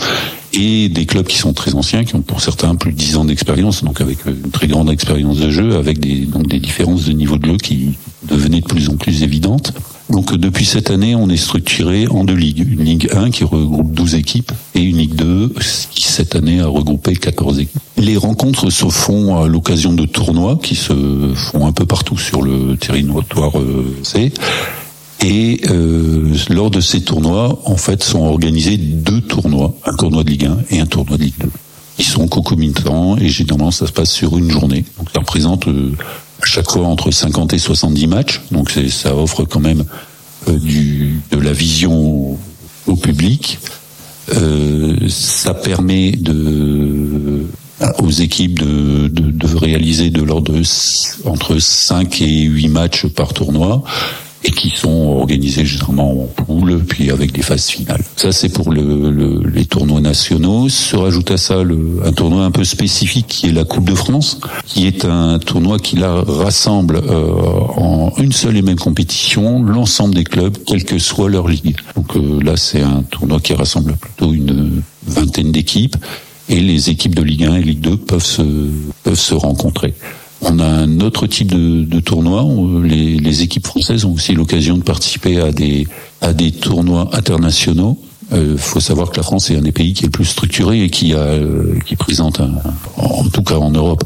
et 0.57 0.89
des 0.89 1.05
clubs 1.05 1.25
qui 1.25 1.37
sont 1.37 1.53
très 1.53 1.75
anciens, 1.75 2.03
qui 2.03 2.15
ont 2.15 2.21
pour 2.21 2.41
certains 2.41 2.75
plus 2.75 2.91
de 2.91 2.97
10 2.97 3.17
ans 3.17 3.25
d'expérience, 3.25 3.83
donc 3.83 4.01
avec 4.01 4.25
une 4.25 4.49
très 4.51 4.67
grande 4.67 4.89
expérience 4.89 5.37
de 5.37 5.49
jeu, 5.51 5.75
avec 5.75 5.99
des, 5.99 6.25
donc 6.25 6.47
des 6.47 6.59
différences 6.59 7.05
de 7.05 7.13
niveau 7.13 7.37
de 7.37 7.47
jeu 7.47 7.57
qui 7.57 7.93
devenaient 8.23 8.61
de 8.61 8.65
plus 8.65 8.89
en 8.89 8.97
plus 8.97 9.23
évidentes. 9.23 9.73
Donc 10.09 10.33
depuis 10.35 10.65
cette 10.65 10.89
année, 10.89 11.15
on 11.15 11.29
est 11.29 11.37
structuré 11.37 12.07
en 12.07 12.23
deux 12.23 12.33
ligues. 12.33 12.65
Une 12.71 12.83
Ligue 12.83 13.09
1 13.13 13.29
qui 13.29 13.43
regroupe 13.43 13.91
12 13.91 14.15
équipes 14.15 14.51
et 14.73 14.81
une 14.81 14.97
Ligue 14.97 15.15
2 15.15 15.53
qui 15.91 16.03
cette 16.03 16.35
année 16.35 16.61
a 16.61 16.67
regroupé 16.67 17.15
14 17.15 17.59
équipes. 17.59 17.81
Les 17.97 18.15
rencontres 18.15 18.69
se 18.69 18.87
font 18.87 19.41
à 19.41 19.47
l'occasion 19.47 19.93
de 19.93 20.05
tournois 20.05 20.57
qui 20.61 20.75
se 20.75 21.33
font 21.35 21.67
un 21.67 21.73
peu 21.73 21.85
partout 21.85 22.17
sur 22.17 22.41
le 22.41 22.77
territoire 22.77 23.59
euh, 23.59 23.97
C. 24.03 24.31
Et 25.23 25.61
euh, 25.69 26.33
lors 26.49 26.69
de 26.69 26.79
ces 26.79 27.01
tournois, 27.01 27.59
en 27.65 27.77
fait, 27.77 28.03
sont 28.03 28.21
organisés 28.21 28.77
deux 28.77 29.21
tournois, 29.21 29.75
un 29.85 29.95
tournoi 29.95 30.23
de 30.23 30.29
Ligue 30.29 30.45
1 30.45 30.57
et 30.69 30.79
un 30.79 30.85
tournoi 30.85 31.17
de 31.17 31.23
Ligue 31.23 31.39
2. 31.39 31.49
Ils 31.99 32.05
sont 32.05 32.27
concomitants 32.27 33.17
et 33.17 33.27
généralement 33.27 33.71
ça 33.71 33.87
se 33.87 33.91
passe 33.91 34.11
sur 34.11 34.37
une 34.37 34.51
journée. 34.51 34.85
Donc 34.97 35.09
ça 35.11 35.19
représente 35.19 35.67
euh, 35.67 35.95
à 36.41 36.45
chaque 36.45 36.69
fois 36.69 36.85
entre 36.85 37.09
50 37.09 37.53
et 37.53 37.57
70 37.57 38.07
matchs. 38.07 38.41
Donc 38.51 38.71
ça 38.89 39.15
offre 39.15 39.45
quand 39.45 39.59
même 39.59 39.83
euh, 40.47 40.59
du, 40.59 41.19
de 41.31 41.39
la 41.39 41.53
vision 41.53 42.37
au, 42.85 42.95
public. 42.95 43.59
Euh, 44.35 44.95
ça 45.09 45.53
permet 45.53 46.11
de 46.11 47.45
aux 47.99 48.09
équipes 48.09 48.57
de, 48.57 49.07
de, 49.07 49.29
de 49.29 49.55
réaliser 49.55 50.09
de 50.09 50.23
l'ordre 50.23 50.53
entre 51.25 51.59
5 51.59 52.21
et 52.21 52.41
8 52.41 52.69
matchs 52.69 53.05
par 53.05 53.33
tournoi 53.33 53.83
et 54.47 54.51
qui 54.51 54.69
sont 54.69 55.17
organisés 55.19 55.65
généralement 55.65 56.23
en 56.23 56.27
poule, 56.27 56.79
puis 56.85 57.11
avec 57.11 57.33
des 57.33 57.41
phases 57.41 57.67
finales. 57.67 58.01
Ça, 58.15 58.31
c'est 58.31 58.47
pour 58.49 58.71
le, 58.71 59.11
le, 59.11 59.41
les 59.49 59.65
tournois 59.65 59.99
nationaux. 59.99 60.69
Se 60.69 60.95
rajoute 60.95 61.31
à 61.31 61.37
ça 61.37 61.63
le, 61.63 61.99
un 62.05 62.13
tournoi 62.13 62.45
un 62.45 62.51
peu 62.51 62.63
spécifique 62.63 63.27
qui 63.27 63.47
est 63.47 63.51
la 63.51 63.65
Coupe 63.65 63.89
de 63.89 63.95
France, 63.95 64.39
qui 64.65 64.87
est 64.87 65.03
un 65.03 65.37
tournoi 65.39 65.79
qui 65.79 65.97
là 65.97 66.23
rassemble 66.25 66.95
euh, 66.95 67.31
en 67.75 68.13
une 68.17 68.31
seule 68.31 68.55
et 68.55 68.61
même 68.61 68.77
compétition 68.77 69.61
l'ensemble 69.61 70.15
des 70.15 70.23
clubs, 70.23 70.57
quelle 70.65 70.85
que 70.85 70.97
soit 70.97 71.29
leur 71.29 71.49
ligue. 71.49 71.75
Donc 71.95 72.15
euh, 72.15 72.41
là, 72.41 72.55
c'est 72.55 72.81
un 72.81 73.03
tournoi 73.03 73.41
qui 73.41 73.53
rassemble 73.53 73.97
plutôt 73.97 74.33
une 74.33 74.81
vingtaine 75.05 75.51
d'équipes 75.51 75.97
et 76.49 76.61
les 76.61 76.89
équipes 76.89 77.15
de 77.15 77.23
Ligue 77.23 77.43
1 77.43 77.55
et 77.55 77.63
Ligue 77.63 77.81
2 77.81 77.97
peuvent 77.97 78.23
se, 78.23 78.43
peuvent 79.03 79.19
se 79.19 79.33
rencontrer. 79.33 79.93
On 80.41 80.59
a 80.59 80.65
un 80.65 80.99
autre 81.01 81.27
type 81.27 81.51
de, 81.51 81.83
de 81.83 81.99
tournoi. 81.99 82.45
Les, 82.83 83.17
les, 83.17 83.41
équipes 83.41 83.65
françaises 83.65 84.05
ont 84.05 84.13
aussi 84.13 84.33
l'occasion 84.33 84.77
de 84.77 84.83
participer 84.83 85.39
à 85.41 85.51
des, 85.51 85.87
à 86.21 86.33
des 86.33 86.51
tournois 86.51 87.09
internationaux. 87.13 87.97
Il 88.31 88.37
euh, 88.37 88.57
faut 88.57 88.79
savoir 88.79 89.09
que 89.09 89.17
la 89.17 89.23
France 89.23 89.49
est 89.51 89.57
un 89.57 89.61
des 89.61 89.71
pays 89.71 89.93
qui 89.93 90.03
est 90.03 90.07
le 90.07 90.11
plus 90.11 90.25
structuré 90.25 90.83
et 90.83 90.89
qui 90.89 91.13
a, 91.13 91.19
euh, 91.19 91.79
qui 91.85 91.95
présente, 91.95 92.41
un, 92.41 92.51
en 92.97 93.23
tout 93.23 93.41
cas 93.41 93.55
en 93.55 93.71
Europe, 93.71 94.03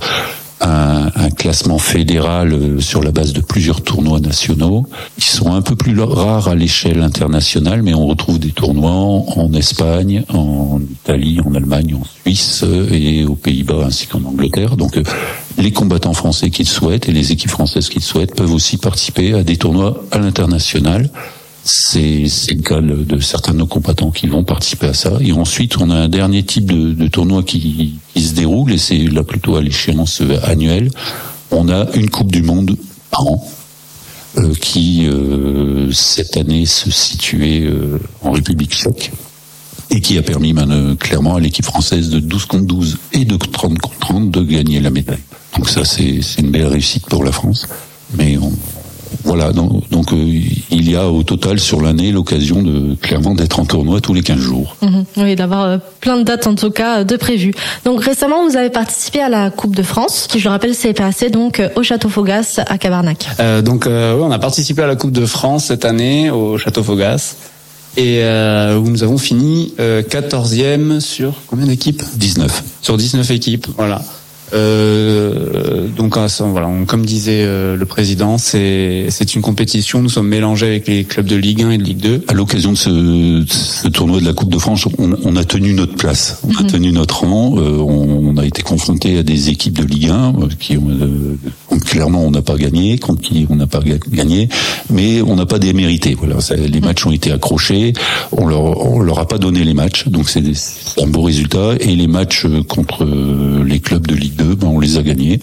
un, 0.61 1.09
un, 1.15 1.29
classement 1.31 1.79
fédéral 1.79 2.53
euh, 2.53 2.79
sur 2.79 3.01
la 3.01 3.11
base 3.11 3.33
de 3.33 3.41
plusieurs 3.41 3.81
tournois 3.81 4.19
nationaux. 4.19 4.85
Ils 5.17 5.23
sont 5.23 5.53
un 5.53 5.61
peu 5.61 5.75
plus 5.75 5.99
rares 5.99 6.47
à 6.47 6.55
l'échelle 6.55 7.01
internationale, 7.01 7.81
mais 7.81 7.93
on 7.95 8.05
retrouve 8.05 8.39
des 8.39 8.51
tournois 8.51 8.91
en 8.91 9.51
Espagne, 9.53 10.23
en 10.29 10.79
Italie, 10.79 11.39
en 11.43 11.55
Allemagne, 11.55 11.95
en 11.99 12.03
Suisse 12.05 12.63
et 12.91 13.25
aux 13.25 13.35
Pays-Bas 13.35 13.85
ainsi 13.87 14.05
qu'en 14.05 14.23
Angleterre. 14.23 14.77
Donc 14.77 14.97
euh, 14.97 15.03
les 15.57 15.71
combattants 15.71 16.13
français 16.13 16.49
qui 16.49 16.63
le 16.63 16.67
souhaitent 16.67 17.09
et 17.09 17.11
les 17.11 17.31
équipes 17.31 17.49
françaises 17.49 17.89
qui 17.89 17.99
le 17.99 18.03
souhaitent 18.03 18.35
peuvent 18.35 18.53
aussi 18.53 18.77
participer 18.77 19.33
à 19.33 19.43
des 19.43 19.57
tournois 19.57 20.03
à 20.11 20.19
l'international. 20.19 21.09
C'est 21.63 22.25
le 22.49 22.61
cas 22.63 22.81
de 22.81 23.19
certains 23.19 23.53
de 23.53 23.59
nos 23.59 23.67
combattants 23.67 24.09
qui 24.09 24.27
vont 24.27 24.43
participer 24.43 24.87
à 24.87 24.93
ça. 24.95 25.11
Et 25.21 25.31
ensuite, 25.31 25.77
on 25.77 25.91
a 25.91 25.95
un 25.95 26.09
dernier 26.09 26.43
type 26.43 26.65
de, 26.65 27.07
tournoi 27.07 27.43
qui, 27.43 27.99
qui, 28.13 28.21
se 28.23 28.33
déroule, 28.33 28.71
et 28.73 28.79
c'est 28.79 28.97
là 28.97 29.23
plutôt 29.23 29.55
à 29.55 29.61
l'échéance 29.61 30.23
annuelle. 30.43 30.89
On 31.51 31.69
a 31.69 31.87
une 31.93 32.09
Coupe 32.09 32.31
du 32.31 32.41
Monde 32.41 32.77
par 33.11 33.27
an, 33.27 33.47
euh, 34.37 34.53
qui 34.55 35.07
euh, 35.07 35.91
cette 35.91 36.37
année 36.37 36.65
se 36.65 36.89
situait 36.89 37.63
euh, 37.63 37.99
en 38.21 38.31
République 38.31 38.71
tchèque, 38.71 39.11
et 39.91 40.01
qui 40.01 40.17
a 40.17 40.21
permis 40.21 40.53
ben, 40.53 40.95
clairement 40.97 41.35
à 41.35 41.39
l'équipe 41.39 41.65
française 41.65 42.09
de 42.09 42.19
12 42.19 42.45
contre 42.45 42.65
12 42.65 42.97
et 43.13 43.25
de 43.25 43.35
30 43.35 43.77
contre 43.77 43.99
30 43.99 44.31
de 44.31 44.41
gagner 44.41 44.79
la 44.79 44.89
médaille. 44.89 45.19
Donc 45.55 45.69
ça, 45.69 45.83
c'est 45.85 46.21
une 46.39 46.49
belle 46.49 46.67
réussite 46.67 47.05
pour 47.07 47.23
la 47.23 47.31
France. 47.31 47.67
Mais 48.17 48.37
on, 48.37 48.51
voilà, 49.23 49.51
donc, 49.51 49.87
donc 49.89 50.13
euh, 50.13 50.15
il 50.71 50.89
y 50.89 50.95
a 50.95 51.09
au 51.09 51.23
total 51.23 51.59
sur 51.59 51.81
l'année 51.81 52.11
l'occasion 52.11 52.61
de 52.63 52.95
clairement 52.95 53.35
d'être 53.35 53.59
en 53.59 53.65
tournoi 53.65 54.01
tous 54.01 54.13
les 54.13 54.21
15 54.21 54.37
jours. 54.37 54.75
Mhm. 54.81 55.05
oui, 55.17 55.35
d'avoir 55.35 55.63
euh, 55.65 55.77
plein 55.99 56.17
de 56.17 56.23
dates 56.23 56.47
en 56.47 56.55
tout 56.55 56.71
cas 56.71 57.03
de 57.03 57.15
prévues. 57.17 57.53
Donc 57.85 58.03
récemment, 58.03 58.47
vous 58.47 58.55
avez 58.55 58.69
participé 58.69 59.19
à 59.21 59.29
la 59.29 59.49
Coupe 59.49 59.75
de 59.75 59.83
France, 59.83 60.27
qui 60.29 60.39
je 60.39 60.45
le 60.45 60.51
rappelle 60.51 60.73
s'est 60.73 60.93
passé 60.93 61.29
donc 61.29 61.59
euh, 61.59 61.69
au 61.75 61.83
Château 61.83 62.09
Fogas 62.09 62.61
à 62.65 62.77
Cabarnac. 62.77 63.27
Euh, 63.39 63.61
donc 63.61 63.85
oui, 63.85 63.91
on 63.91 64.31
a 64.31 64.39
participé 64.39 64.81
à 64.81 64.87
la 64.87 64.95
Coupe 64.95 65.11
de 65.11 65.25
France 65.25 65.65
cette 65.65 65.85
année 65.85 66.29
au 66.29 66.57
Château 66.57 66.83
Fogas. 66.83 67.35
Et 67.97 68.19
euh, 68.23 68.77
où 68.77 68.89
nous 68.89 69.03
avons 69.03 69.17
fini 69.17 69.73
euh, 69.79 70.01
14e 70.01 70.99
sur 71.01 71.33
combien 71.47 71.65
d'équipes? 71.65 72.03
19. 72.15 72.63
Sur 72.81 72.97
19 72.97 73.29
équipes, 73.31 73.67
voilà. 73.75 74.01
Euh, 74.53 75.87
donc 75.95 76.17
ah, 76.17 76.27
voilà, 76.39 76.69
comme 76.87 77.05
disait 77.05 77.43
euh, 77.43 77.75
le 77.75 77.85
président, 77.85 78.37
c'est 78.37 79.07
c'est 79.09 79.35
une 79.35 79.41
compétition. 79.41 80.01
Nous 80.01 80.09
sommes 80.09 80.27
mélangés 80.27 80.67
avec 80.67 80.87
les 80.87 81.03
clubs 81.03 81.25
de 81.25 81.35
Ligue 81.35 81.63
1 81.63 81.71
et 81.71 81.77
de 81.77 81.83
Ligue 81.83 81.99
2. 81.99 82.23
À 82.27 82.33
l'occasion 82.33 82.71
de 82.71 82.77
ce, 82.77 83.43
ce, 83.47 83.87
tournoi 83.87 84.19
de 84.19 84.25
la 84.25 84.33
Coupe 84.33 84.51
de 84.51 84.57
France, 84.57 84.87
on, 84.97 85.11
on 85.23 85.35
a 85.35 85.43
tenu 85.43 85.73
notre 85.73 85.95
place, 85.95 86.41
on 86.47 86.55
a 86.57 86.63
mhm. 86.63 86.67
tenu 86.67 86.91
notre 86.91 87.23
rang. 87.23 87.55
Euh, 87.57 87.77
on, 87.77 88.37
a 88.37 88.45
été 88.45 88.61
confronté 88.61 89.17
à 89.17 89.23
des 89.23 89.49
équipes 89.49 89.77
de 89.77 89.83
Ligue 89.83 90.09
1 90.09 90.13
euh, 90.13 90.47
qui 90.59 90.77
ont 90.77 91.79
clairement 91.79 92.23
on 92.23 92.31
n'a 92.31 92.41
pas 92.41 92.55
gagné, 92.55 92.97
contre 92.97 93.21
qui 93.21 93.45
on 93.49 93.55
n'a 93.55 93.67
pas 93.67 93.81
gagné, 94.09 94.47
mais 94.89 95.21
on 95.21 95.35
n'a 95.35 95.45
pas 95.45 95.59
démérité. 95.59 96.15
Voilà, 96.17 96.39
ça, 96.41 96.55
les 96.55 96.79
mhm. 96.79 96.85
matchs 96.85 97.05
ont 97.05 97.11
été 97.11 97.31
accrochés. 97.31 97.93
On 98.31 98.47
leur 98.47 98.61
on 98.61 98.99
leur 98.99 99.19
a 99.19 99.27
pas 99.27 99.37
donné 99.37 99.63
les 99.63 99.73
matchs, 99.73 100.07
donc 100.07 100.29
c'est 100.29 100.43
un 101.01 101.07
beau 101.07 101.21
résultat. 101.21 101.73
Et 101.79 101.95
les 101.95 102.07
matchs 102.07 102.47
contre 102.67 103.05
les 103.65 103.79
clubs 103.79 104.07
de 104.07 104.15
Ligue 104.15 104.35
2 104.35 104.40
ben, 104.43 104.67
on 104.67 104.79
les 104.79 104.97
a 104.97 105.03
gagnés. 105.03 105.39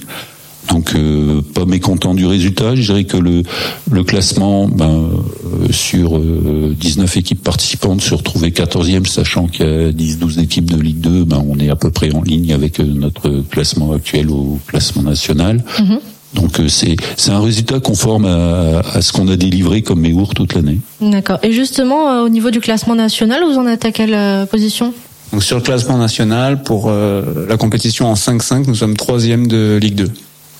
Donc 0.68 0.94
euh, 0.94 1.40
pas 1.54 1.64
mécontent 1.64 2.14
du 2.14 2.26
résultat. 2.26 2.74
Je 2.74 2.82
dirais 2.82 3.04
que 3.04 3.16
le, 3.16 3.42
le 3.90 4.04
classement 4.04 4.68
ben, 4.68 4.86
euh, 4.86 5.72
sur 5.72 6.18
19 6.18 7.16
euh, 7.16 7.18
équipes 7.18 7.42
participantes 7.42 8.00
se 8.00 8.14
retrouvait 8.14 8.50
14e, 8.50 9.06
sachant 9.06 9.46
qu'il 9.46 9.66
y 9.66 9.68
a 9.68 9.90
10-12 9.90 10.40
équipes 10.42 10.70
de 10.70 10.80
Ligue 10.80 11.00
2, 11.00 11.24
ben, 11.24 11.42
on 11.48 11.58
est 11.58 11.70
à 11.70 11.76
peu 11.76 11.90
près 11.90 12.14
en 12.14 12.22
ligne 12.22 12.52
avec 12.52 12.78
notre 12.80 13.42
classement 13.50 13.92
actuel 13.92 14.30
au 14.30 14.58
classement 14.66 15.02
national. 15.02 15.64
Mhm. 15.80 15.98
Donc 16.34 16.60
c'est 16.68 16.96
c'est 17.16 17.30
un 17.30 17.40
résultat 17.40 17.80
conforme 17.80 18.26
à, 18.26 18.80
à 18.80 19.00
ce 19.00 19.14
qu'on 19.14 19.28
a 19.28 19.36
délivré 19.36 19.80
comme 19.80 20.00
Méour 20.00 20.34
toute 20.34 20.54
l'année. 20.54 20.78
D'accord. 21.00 21.38
Et 21.42 21.52
justement 21.52 22.22
au 22.22 22.28
niveau 22.28 22.50
du 22.50 22.60
classement 22.60 22.94
national, 22.94 23.42
vous 23.50 23.56
en 23.56 23.66
êtes 23.66 23.86
à 23.86 23.92
quelle 23.92 24.46
position? 24.48 24.92
Donc 25.32 25.42
sur 25.42 25.56
le 25.56 25.62
classement 25.62 25.98
national, 25.98 26.62
pour 26.62 26.86
euh, 26.88 27.46
la 27.48 27.56
compétition 27.56 28.06
en 28.06 28.14
5-5, 28.14 28.66
nous 28.66 28.74
sommes 28.74 28.96
troisième 28.96 29.46
de 29.46 29.78
Ligue 29.80 29.96
2. 29.96 30.10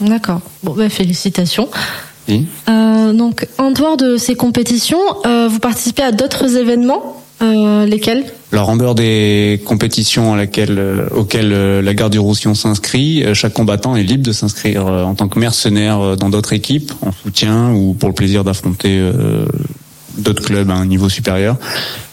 D'accord. 0.00 0.40
Bon, 0.62 0.75
ben, 0.75 0.88
félicitations. 0.90 1.68
Oui. 2.28 2.46
Euh, 2.68 3.12
donc, 3.12 3.46
en 3.58 3.70
dehors 3.70 3.96
de 3.96 4.16
ces 4.16 4.34
compétitions, 4.34 5.00
euh, 5.26 5.48
vous 5.48 5.58
participez 5.58 6.02
à 6.02 6.12
d'autres 6.12 6.56
événements 6.56 7.22
euh, 7.42 7.87
lesquels? 7.87 8.25
Alors 8.52 8.68
en 8.70 8.76
dehors 8.76 8.94
des 8.94 9.60
compétitions 9.64 10.34
à 10.34 10.37
laquelle, 10.37 10.82
auxquelles 11.14 11.80
la 11.80 11.94
garde 11.94 12.12
du 12.12 12.18
Roussillon 12.18 12.54
s'inscrit, 12.54 13.22
chaque 13.34 13.52
combattant 13.52 13.94
est 13.94 14.02
libre 14.02 14.25
de 14.25 14.32
s'inscrire 14.32 14.87
en 14.87 15.14
tant 15.14 15.28
que 15.28 15.38
mercenaire 15.38 16.16
dans 16.16 16.30
d'autres 16.30 16.54
équipes, 16.54 16.92
en 17.02 17.12
soutien 17.12 17.72
ou 17.72 17.92
pour 17.92 18.08
le 18.08 18.14
plaisir 18.14 18.44
d'affronter 18.44 18.98
d'autres 20.16 20.42
clubs 20.42 20.70
à 20.70 20.75
un 20.75 20.87
niveau 20.87 21.10
supérieur. 21.10 21.56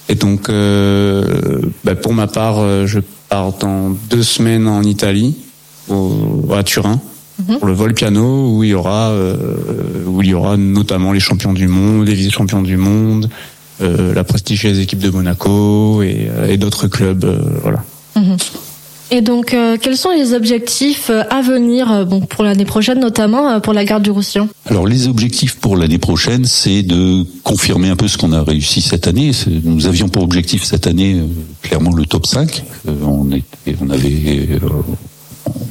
Et 0.08 0.16
donc, 0.16 0.50
euh, 0.50 1.62
bah 1.84 1.96
pour 1.96 2.14
ma 2.14 2.28
part, 2.28 2.60
euh, 2.60 2.86
je 2.86 3.00
pars 3.30 3.54
dans 3.54 3.90
deux 4.10 4.24
semaines 4.24 4.68
en 4.68 4.84
Italie, 4.84 5.36
au, 5.90 6.46
à 6.54 6.64
Turin, 6.64 7.00
Mhm. 7.38 7.58
Pour 7.58 7.68
le 7.68 7.74
vol 7.74 7.94
piano, 7.94 8.56
où 8.56 8.64
il 8.64 8.70
y 8.70 8.74
aura, 8.74 9.14
où 10.06 10.22
il 10.22 10.30
y 10.30 10.34
aura 10.34 10.56
notamment 10.56 11.12
les 11.12 11.20
champions 11.20 11.52
du 11.52 11.68
monde, 11.68 12.08
les 12.08 12.14
vice-champions 12.14 12.62
du 12.62 12.78
monde, 12.78 13.30
la 13.82 14.24
prestigieuse 14.24 14.80
équipe 14.80 15.00
de 15.00 15.10
Monaco 15.10 16.02
et, 16.02 16.56
d'autres 16.58 16.88
clubs, 16.88 17.26
voilà. 17.62 17.84
Mhm. 18.16 18.38
Et 19.12 19.22
donc, 19.22 19.54
euh, 19.54 19.78
quels 19.80 19.98
sont 19.98 20.10
les 20.10 20.34
objectifs 20.34 21.12
euh, 21.12 21.24
à 21.30 21.42
venir 21.42 21.92
euh, 21.92 22.06
pour 22.06 22.44
l'année 22.44 22.66
prochaine, 22.66 23.00
notamment 23.00 23.60
pour 23.60 23.74
la 23.74 23.86
gare 23.86 24.02
du 24.02 24.10
Roussillon? 24.10 24.50
Alors, 24.66 24.88
les 24.88 25.08
objectifs 25.08 25.58
pour 25.58 25.78
l'année 25.78 26.00
prochaine, 26.00 26.46
c'est 26.46 26.82
de 26.82 27.24
confirmer 27.44 27.90
un 27.90 27.96
peu 27.96 28.08
ce 28.08 28.18
qu'on 28.18 28.32
a 28.32 28.42
réussi 28.42 28.82
cette 28.82 29.08
année. 29.08 29.32
Nous 29.64 29.86
avions 29.86 30.10
pour 30.10 30.24
objectif 30.24 30.64
cette 30.64 30.88
année 30.88 31.22
clairement 31.62 31.94
le 31.94 32.06
top 32.06 32.26
5. 32.26 32.64
on, 32.88 33.32
était, 33.32 33.76
on 33.80 33.90
avait 33.92 34.60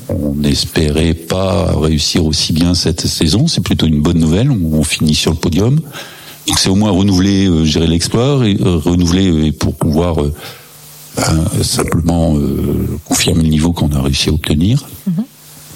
on 0.09 0.35
n'espérait 0.37 1.15
pas 1.15 1.75
réussir 1.77 2.25
aussi 2.25 2.53
bien 2.53 2.75
cette 2.75 3.07
saison. 3.07 3.49
C'est 3.49 3.63
plutôt 3.63 3.87
une 3.87 4.01
bonne 4.01 4.19
nouvelle. 4.19 4.51
On, 4.51 4.85
finit 4.85 5.15
sur 5.15 5.33
le 5.33 5.39
podium. 5.39 5.81
Donc 6.47 6.59
c'est 6.59 6.69
au 6.69 6.77
moins 6.77 6.93
renouveler, 6.93 7.49
gérer 7.65 7.89
l'exploit, 7.89 8.47
et 8.47 8.57
renouveler 8.61 9.51
pour 9.51 9.75
pouvoir 9.75 10.19
ben, 11.17 11.63
simplement 11.63 12.37
euh, 12.37 12.99
confirmer 13.05 13.45
le 13.45 13.49
niveau 13.49 13.73
qu'on 13.73 13.91
a 13.93 14.01
réussi 14.01 14.31
à 14.31 14.33
obtenir. 14.33 14.85
Mhm. 15.07 15.25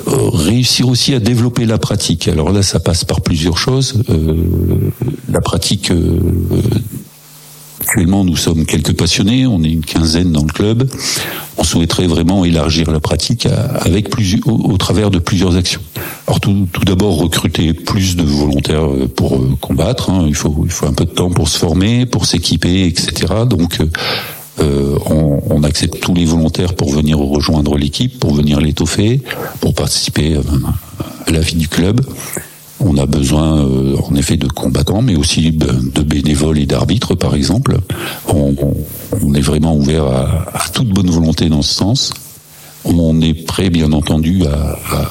Euh, 0.06 0.28
réussir 0.32 0.88
aussi 0.88 1.14
à 1.14 1.20
développer 1.20 1.66
la 1.66 1.78
pratique. 1.78 2.28
Alors 2.28 2.52
là, 2.52 2.62
ça 2.62 2.80
passe 2.80 3.04
par 3.04 3.20
plusieurs 3.20 3.58
choses. 3.58 4.02
Euh, 4.10 4.34
la 5.30 5.40
pratique, 5.40 5.92
actuellement, 7.80 8.24
nous 8.24 8.36
sommes 8.36 8.64
quelques 8.64 8.96
passionnés, 8.96 9.46
on 9.46 9.62
est 9.64 9.70
une 9.70 9.84
quinzaine 9.84 10.30
dans 10.30 10.44
le 10.44 10.52
club. 10.52 10.88
On 11.56 11.64
souhaiterait 11.64 12.06
vraiment 12.06 12.44
élargir 12.44 12.90
la 12.92 13.00
pratique 13.00 13.48
avec 13.80 14.08
plus, 14.08 14.40
au, 14.46 14.76
travers 14.76 15.10
de 15.10 15.18
plusieurs 15.18 15.56
actions. 15.56 15.80
Alors 16.28 16.40
tout, 16.40 16.68
tout 16.72 16.84
d'abord, 16.84 17.18
recruter 17.18 17.74
plus 17.74 18.14
de 18.14 18.22
volontaires 18.22 18.88
pour 19.16 19.40
combattre. 19.60 20.10
Hein. 20.10 20.24
Il, 20.28 20.36
faut, 20.36 20.62
il 20.64 20.70
faut 20.70 20.86
un 20.86 20.92
peu 20.92 21.06
de 21.06 21.10
temps 21.10 21.30
pour 21.30 21.48
se 21.48 21.58
former, 21.58 22.06
pour 22.06 22.26
s'équiper, 22.26 22.86
etc. 22.86 23.26
Donc 23.48 23.80
euh, 24.60 24.98
on, 25.06 25.40
on, 25.50 25.62
accepte 25.62 26.00
tous 26.00 26.14
les 26.14 26.24
volontaires 26.24 26.74
pour 26.74 26.92
venir 26.92 27.18
rejoindre 27.18 27.76
l'équipe, 27.76 28.18
pour 28.18 28.34
venir 28.34 28.60
l'étoffer, 28.60 29.20
pour 29.60 29.74
participer 29.74 30.36
euh, 30.36 30.42
à 31.26 31.30
la 31.30 31.40
vie 31.40 31.56
du 31.56 31.68
club. 31.68 32.00
On 32.80 32.96
a 32.96 33.06
besoin, 33.06 33.64
euh, 33.64 33.96
en 34.08 34.14
effet, 34.14 34.36
de 34.36 34.46
combattants, 34.46 35.02
mais 35.02 35.16
aussi 35.16 35.50
de 35.52 36.02
bénévoles 36.02 36.58
et 36.58 36.66
d'arbitres, 36.66 37.14
par 37.14 37.34
exemple. 37.34 37.78
On, 38.28 38.54
on, 39.24 39.34
est 39.34 39.40
vraiment 39.40 39.76
ouvert 39.76 40.04
à, 40.04 40.46
à, 40.54 40.68
toute 40.72 40.88
bonne 40.88 41.10
volonté 41.10 41.48
dans 41.48 41.62
ce 41.62 41.74
sens. 41.74 42.12
On 42.84 43.20
est 43.20 43.34
prêt, 43.34 43.70
bien 43.70 43.92
entendu, 43.92 44.44
à, 44.46 44.76
à 44.92 45.08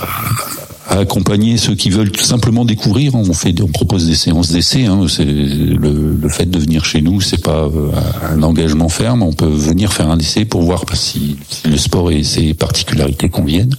à 0.87 0.99
accompagner 0.99 1.57
ceux 1.57 1.75
qui 1.75 1.89
veulent 1.89 2.11
tout 2.11 2.23
simplement 2.23 2.65
découvrir. 2.65 3.15
On 3.15 3.33
fait, 3.33 3.61
on 3.61 3.67
propose 3.67 4.07
des 4.07 4.15
séances 4.15 4.51
d'essai. 4.51 4.85
Hein. 4.85 5.05
C'est 5.07 5.25
le, 5.25 6.29
fait 6.29 6.45
de 6.45 6.59
venir 6.59 6.85
chez 6.85 7.01
nous, 7.01 7.21
c'est 7.21 7.41
pas 7.41 7.63
euh, 7.65 7.91
un 8.29 8.43
engagement 8.43 8.89
ferme. 8.89 9.23
On 9.23 9.33
peut 9.33 9.45
venir 9.45 9.93
faire 9.93 10.09
un 10.09 10.19
essai 10.19 10.45
pour 10.45 10.61
voir 10.61 10.83
si, 10.93 11.37
le 11.65 11.77
sport 11.77 12.11
et 12.11 12.23
ses 12.23 12.53
particularités 12.53 13.29
conviennent. 13.29 13.75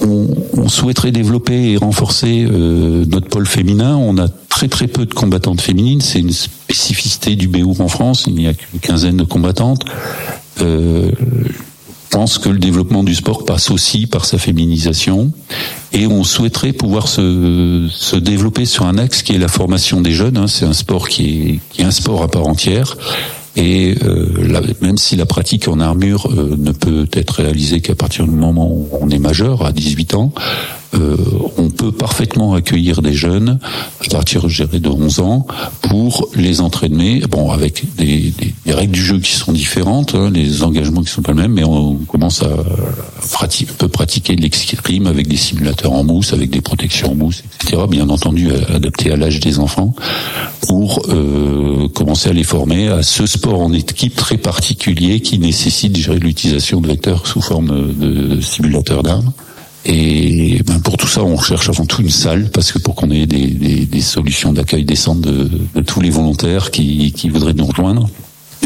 On, 0.00 0.68
souhaiterait 0.68 1.10
développer 1.10 1.72
et 1.72 1.76
renforcer 1.76 2.46
euh, 2.48 3.04
notre 3.06 3.28
pôle 3.28 3.46
féminin. 3.46 3.96
On 3.96 4.18
a 4.18 4.28
très 4.48 4.68
très 4.68 4.86
peu 4.86 5.04
de 5.04 5.12
combattantes 5.12 5.60
féminines. 5.60 6.00
C'est 6.00 6.20
une 6.20 6.32
spécificité 6.32 7.34
du 7.34 7.48
BOUR 7.48 7.80
en 7.80 7.88
France. 7.88 8.24
Il 8.28 8.34
n'y 8.34 8.46
a 8.46 8.54
qu'une 8.54 8.78
quinzaine 8.80 9.16
de 9.16 9.24
combattantes. 9.24 9.84
Euh, 10.62 11.10
pense 12.10 12.38
que 12.38 12.48
le 12.48 12.58
développement 12.58 13.04
du 13.04 13.14
sport 13.14 13.44
passe 13.44 13.70
aussi 13.70 14.06
par 14.06 14.24
sa 14.24 14.38
féminisation 14.38 15.32
et 15.92 16.06
on 16.06 16.24
souhaiterait 16.24 16.72
pouvoir 16.72 17.08
se, 17.08 17.88
se 17.90 18.16
développer 18.16 18.64
sur 18.64 18.86
un 18.86 18.98
axe 18.98 19.22
qui 19.22 19.34
est 19.34 19.38
la 19.38 19.48
formation 19.48 20.00
des 20.00 20.12
jeunes. 20.12 20.36
Hein. 20.36 20.46
C'est 20.46 20.66
un 20.66 20.72
sport 20.72 21.08
qui 21.08 21.24
est, 21.24 21.60
qui 21.70 21.82
est 21.82 21.84
un 21.84 21.90
sport 21.90 22.22
à 22.22 22.28
part 22.28 22.46
entière. 22.46 22.96
Et 23.56 23.96
euh, 24.04 24.62
même 24.80 24.96
si 24.96 25.16
la 25.16 25.26
pratique 25.26 25.66
en 25.66 25.80
armure 25.80 26.28
euh, 26.30 26.54
ne 26.56 26.70
peut 26.70 27.08
être 27.12 27.42
réalisée 27.42 27.80
qu'à 27.80 27.96
partir 27.96 28.24
du 28.26 28.34
moment 28.34 28.70
où 28.70 28.88
on 29.00 29.10
est 29.10 29.18
majeur, 29.18 29.64
à 29.66 29.72
18 29.72 30.14
ans, 30.14 30.32
euh, 30.94 31.16
on 31.56 31.70
peut 31.70 31.92
parfaitement 31.92 32.54
accueillir 32.54 33.00
des 33.00 33.12
jeunes 33.12 33.58
à 34.04 34.10
partir, 34.10 34.42
de 34.42 34.88
11 34.88 35.20
ans 35.20 35.46
pour 35.82 36.28
les 36.34 36.60
entraîner. 36.60 37.20
Bon, 37.30 37.50
avec 37.50 37.84
des, 37.96 38.32
règles 38.66 38.92
du 38.92 39.02
jeu 39.02 39.18
qui 39.18 39.32
sont 39.32 39.52
différentes, 39.52 40.14
hein, 40.14 40.30
les 40.32 40.62
engagements 40.62 41.02
qui 41.02 41.10
sont 41.10 41.22
pas 41.22 41.32
les 41.32 41.42
mêmes, 41.42 41.52
mais 41.52 41.64
on 41.64 41.94
commence 41.94 42.42
à 42.42 42.50
pratiquer, 43.32 43.72
peut 43.78 43.88
pratiquer 43.88 44.36
l'escrime 44.36 45.06
avec 45.06 45.28
des 45.28 45.36
simulateurs 45.36 45.92
en 45.92 46.04
mousse, 46.04 46.32
avec 46.32 46.50
des 46.50 46.60
protections 46.60 47.12
en 47.12 47.14
mousse, 47.14 47.42
etc. 47.60 47.82
Bien 47.88 48.08
entendu, 48.08 48.48
adapté 48.74 49.12
à 49.12 49.16
l'âge 49.16 49.40
des 49.40 49.58
enfants 49.58 49.94
pour 50.66 51.02
euh, 51.08 51.88
commencer 51.88 52.30
à 52.30 52.32
les 52.32 52.44
former 52.44 52.88
à 52.88 53.02
ce 53.02 53.26
sport 53.26 53.60
en 53.60 53.72
équipe 53.72 54.16
très 54.16 54.38
particulier 54.38 55.20
qui 55.20 55.38
nécessite 55.38 55.96
l'utilisation 56.08 56.80
de 56.80 56.86
vecteurs 56.88 57.26
sous 57.26 57.40
forme 57.40 57.94
de 57.94 58.40
simulateurs 58.40 59.02
d'armes. 59.02 59.32
Et 59.86 60.62
ben 60.66 60.78
pour 60.80 60.96
tout 60.96 61.08
ça, 61.08 61.22
on 61.22 61.36
recherche 61.36 61.68
avant 61.68 61.86
tout 61.86 62.02
une 62.02 62.10
salle, 62.10 62.50
parce 62.52 62.70
que 62.72 62.78
pour 62.78 62.94
qu'on 62.94 63.10
ait 63.10 63.26
des, 63.26 63.46
des, 63.46 63.86
des 63.86 64.00
solutions 64.00 64.52
d'accueil 64.52 64.84
décentes 64.84 65.22
de, 65.22 65.50
de, 65.74 65.80
tous 65.80 66.00
les 66.00 66.10
volontaires 66.10 66.70
qui, 66.70 67.12
qui 67.12 67.30
voudraient 67.30 67.54
nous 67.54 67.66
rejoindre. 67.66 68.08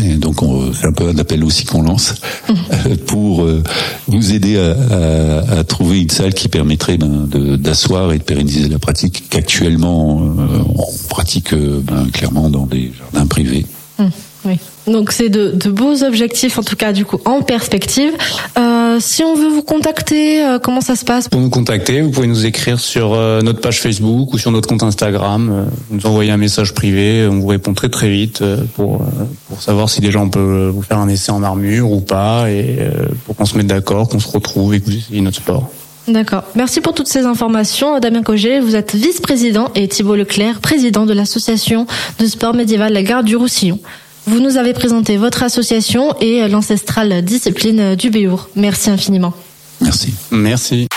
Et 0.03 0.17
donc 0.17 0.39
c'est 0.75 0.87
un 0.89 0.93
peu 0.93 1.09
un 1.09 1.19
appel 1.19 1.45
aussi 1.45 1.65
qu'on 1.67 1.83
lance 1.83 2.17
euh, 2.51 2.97
pour 3.07 3.45
euh, 3.45 3.63
nous 4.09 4.33
aider 4.33 4.59
à, 4.59 4.73
à, 4.73 5.59
à, 5.61 5.65
trouver 5.65 6.01
une 6.01 6.11
salle 6.11 6.35
qui 6.35 6.49
permettrait 6.49 6.99
ben, 6.99 7.29
d'asseoir 7.59 8.13
et 8.13 8.19
de 8.19 8.25
pérenniser 8.25 8.69
la 8.69 8.81
pratique 8.81 9.25
qu'actuellement 9.31 10.21
euh, 10.21 10.59
on 10.75 11.09
pratique 11.09 11.55
ben, 11.55 12.09
clairement 12.13 12.51
dans 12.51 12.67
des 12.67 12.91
jardins 12.99 13.29
privés. 13.29 13.67
Mmh, 13.99 14.07
oui. 14.47 14.59
Donc 14.87 15.13
c'est 15.13 15.29
de, 15.29 15.53
de, 15.53 15.71
beaux 15.71 16.03
objectifs 16.03 16.59
en 16.59 16.63
tout 16.63 16.77
cas 16.77 16.93
du 16.93 17.05
coup 17.05 17.19
en 17.25 17.43
perspective. 17.43 18.13
Euh, 18.59 18.74
si 19.01 19.23
on 19.23 19.35
veut 19.35 19.49
vous 19.49 19.63
contacter, 19.63 20.45
euh, 20.45 20.59
comment 20.59 20.81
ça 20.81 20.97
se 20.97 21.05
passe 21.05 21.29
Pour 21.29 21.41
nous 21.41 21.51
contacter, 21.51 22.01
vous 22.03 22.11
pouvez 22.11 22.27
nous 22.27 22.47
écrire 22.47 22.81
sur 22.81 23.15
euh, 23.15 23.41
notre 23.43 23.61
page 23.61 23.81
Facebook 23.81 24.33
ou 24.33 24.39
sur 24.39 24.51
notre 24.51 24.69
compte 24.69 24.83
Instagram. 24.83 25.51
Euh, 25.51 25.65
nous 25.91 26.07
envoyer 26.07 26.31
un 26.31 26.37
message 26.37 26.75
privé, 26.75 27.27
on 27.31 27.41
vous 27.41 27.47
répond 27.47 27.75
très 27.75 27.89
très 27.89 28.11
vite 28.11 28.43
pour 28.75 29.05
pour 29.49 29.63
savoir 29.63 29.89
si 29.89 30.01
déjà 30.01 30.19
on 30.19 30.31
peut 30.31 30.71
vous 30.73 30.83
faire 30.83 30.99
un 30.99 31.09
essai 31.09 31.31
en 31.33 31.43
armure 31.43 31.91
ou 31.91 32.01
pas 32.01 32.51
et 32.51 32.79
pour 33.25 33.37
qu'on 33.37 33.45
se 33.45 33.57
mette 33.57 33.67
d'accord, 33.67 34.09
qu'on 34.09 34.21
se 34.21 34.29
retrouve 34.29 34.75
et 34.75 34.81
que 34.81 34.87
vous 34.87 34.97
essayiez 34.97 35.21
notre 35.21 35.39
sport. 35.39 35.71
D'accord. 36.07 36.45
Merci 36.55 36.81
pour 36.81 36.93
toutes 36.93 37.09
ces 37.09 37.25
informations. 37.25 37.99
Damien 37.99 38.23
Cogé, 38.23 38.61
vous 38.61 38.77
êtes 38.77 38.95
vice-président 38.95 39.71
et 39.75 39.89
Thibault 39.89 40.17
Leclerc, 40.17 40.61
président 40.61 41.07
de 41.07 41.15
l'association 41.15 41.87
de 42.19 42.27
sport 42.27 42.55
médiéval 42.55 42.93
La 42.93 43.03
Garde 43.03 43.25
du 43.25 43.37
Roussillon. 43.37 43.79
Vous 44.27 44.41
nous 44.41 44.57
avez 44.57 44.73
présenté 44.73 45.17
votre 45.17 45.43
association 45.43 46.15
et 46.21 46.49
l'ancestrale 46.49 47.23
discipline 47.23 47.95
du 47.95 48.11
Béour. 48.11 48.49
Merci 48.57 48.91
infiniment. 48.91 49.35
Merci. 49.81 50.15
Merci. 50.31 50.89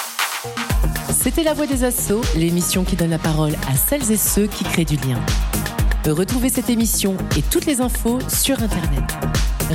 C'était 1.11 1.43
La 1.43 1.53
Voix 1.53 1.67
des 1.67 1.83
Assauts, 1.83 2.21
l'émission 2.37 2.85
qui 2.85 2.95
donne 2.95 3.09
la 3.09 3.19
parole 3.19 3.53
à 3.69 3.75
celles 3.75 4.11
et 4.11 4.17
ceux 4.17 4.47
qui 4.47 4.63
créent 4.63 4.85
du 4.85 4.95
lien. 4.95 5.19
Retrouvez 6.07 6.47
cette 6.47 6.69
émission 6.69 7.17
et 7.37 7.41
toutes 7.41 7.65
les 7.65 7.81
infos 7.81 8.19
sur 8.29 8.61
Internet. 8.61 9.03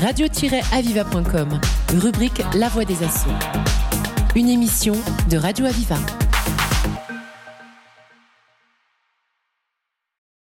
Radio-aviva.com, 0.00 1.60
rubrique 2.00 2.40
La 2.54 2.68
Voix 2.68 2.86
des 2.86 2.96
Assauts. 3.04 3.28
Une 4.34 4.48
émission 4.48 4.94
de 5.28 5.36
Radio 5.36 5.66
Aviva. 5.66 5.98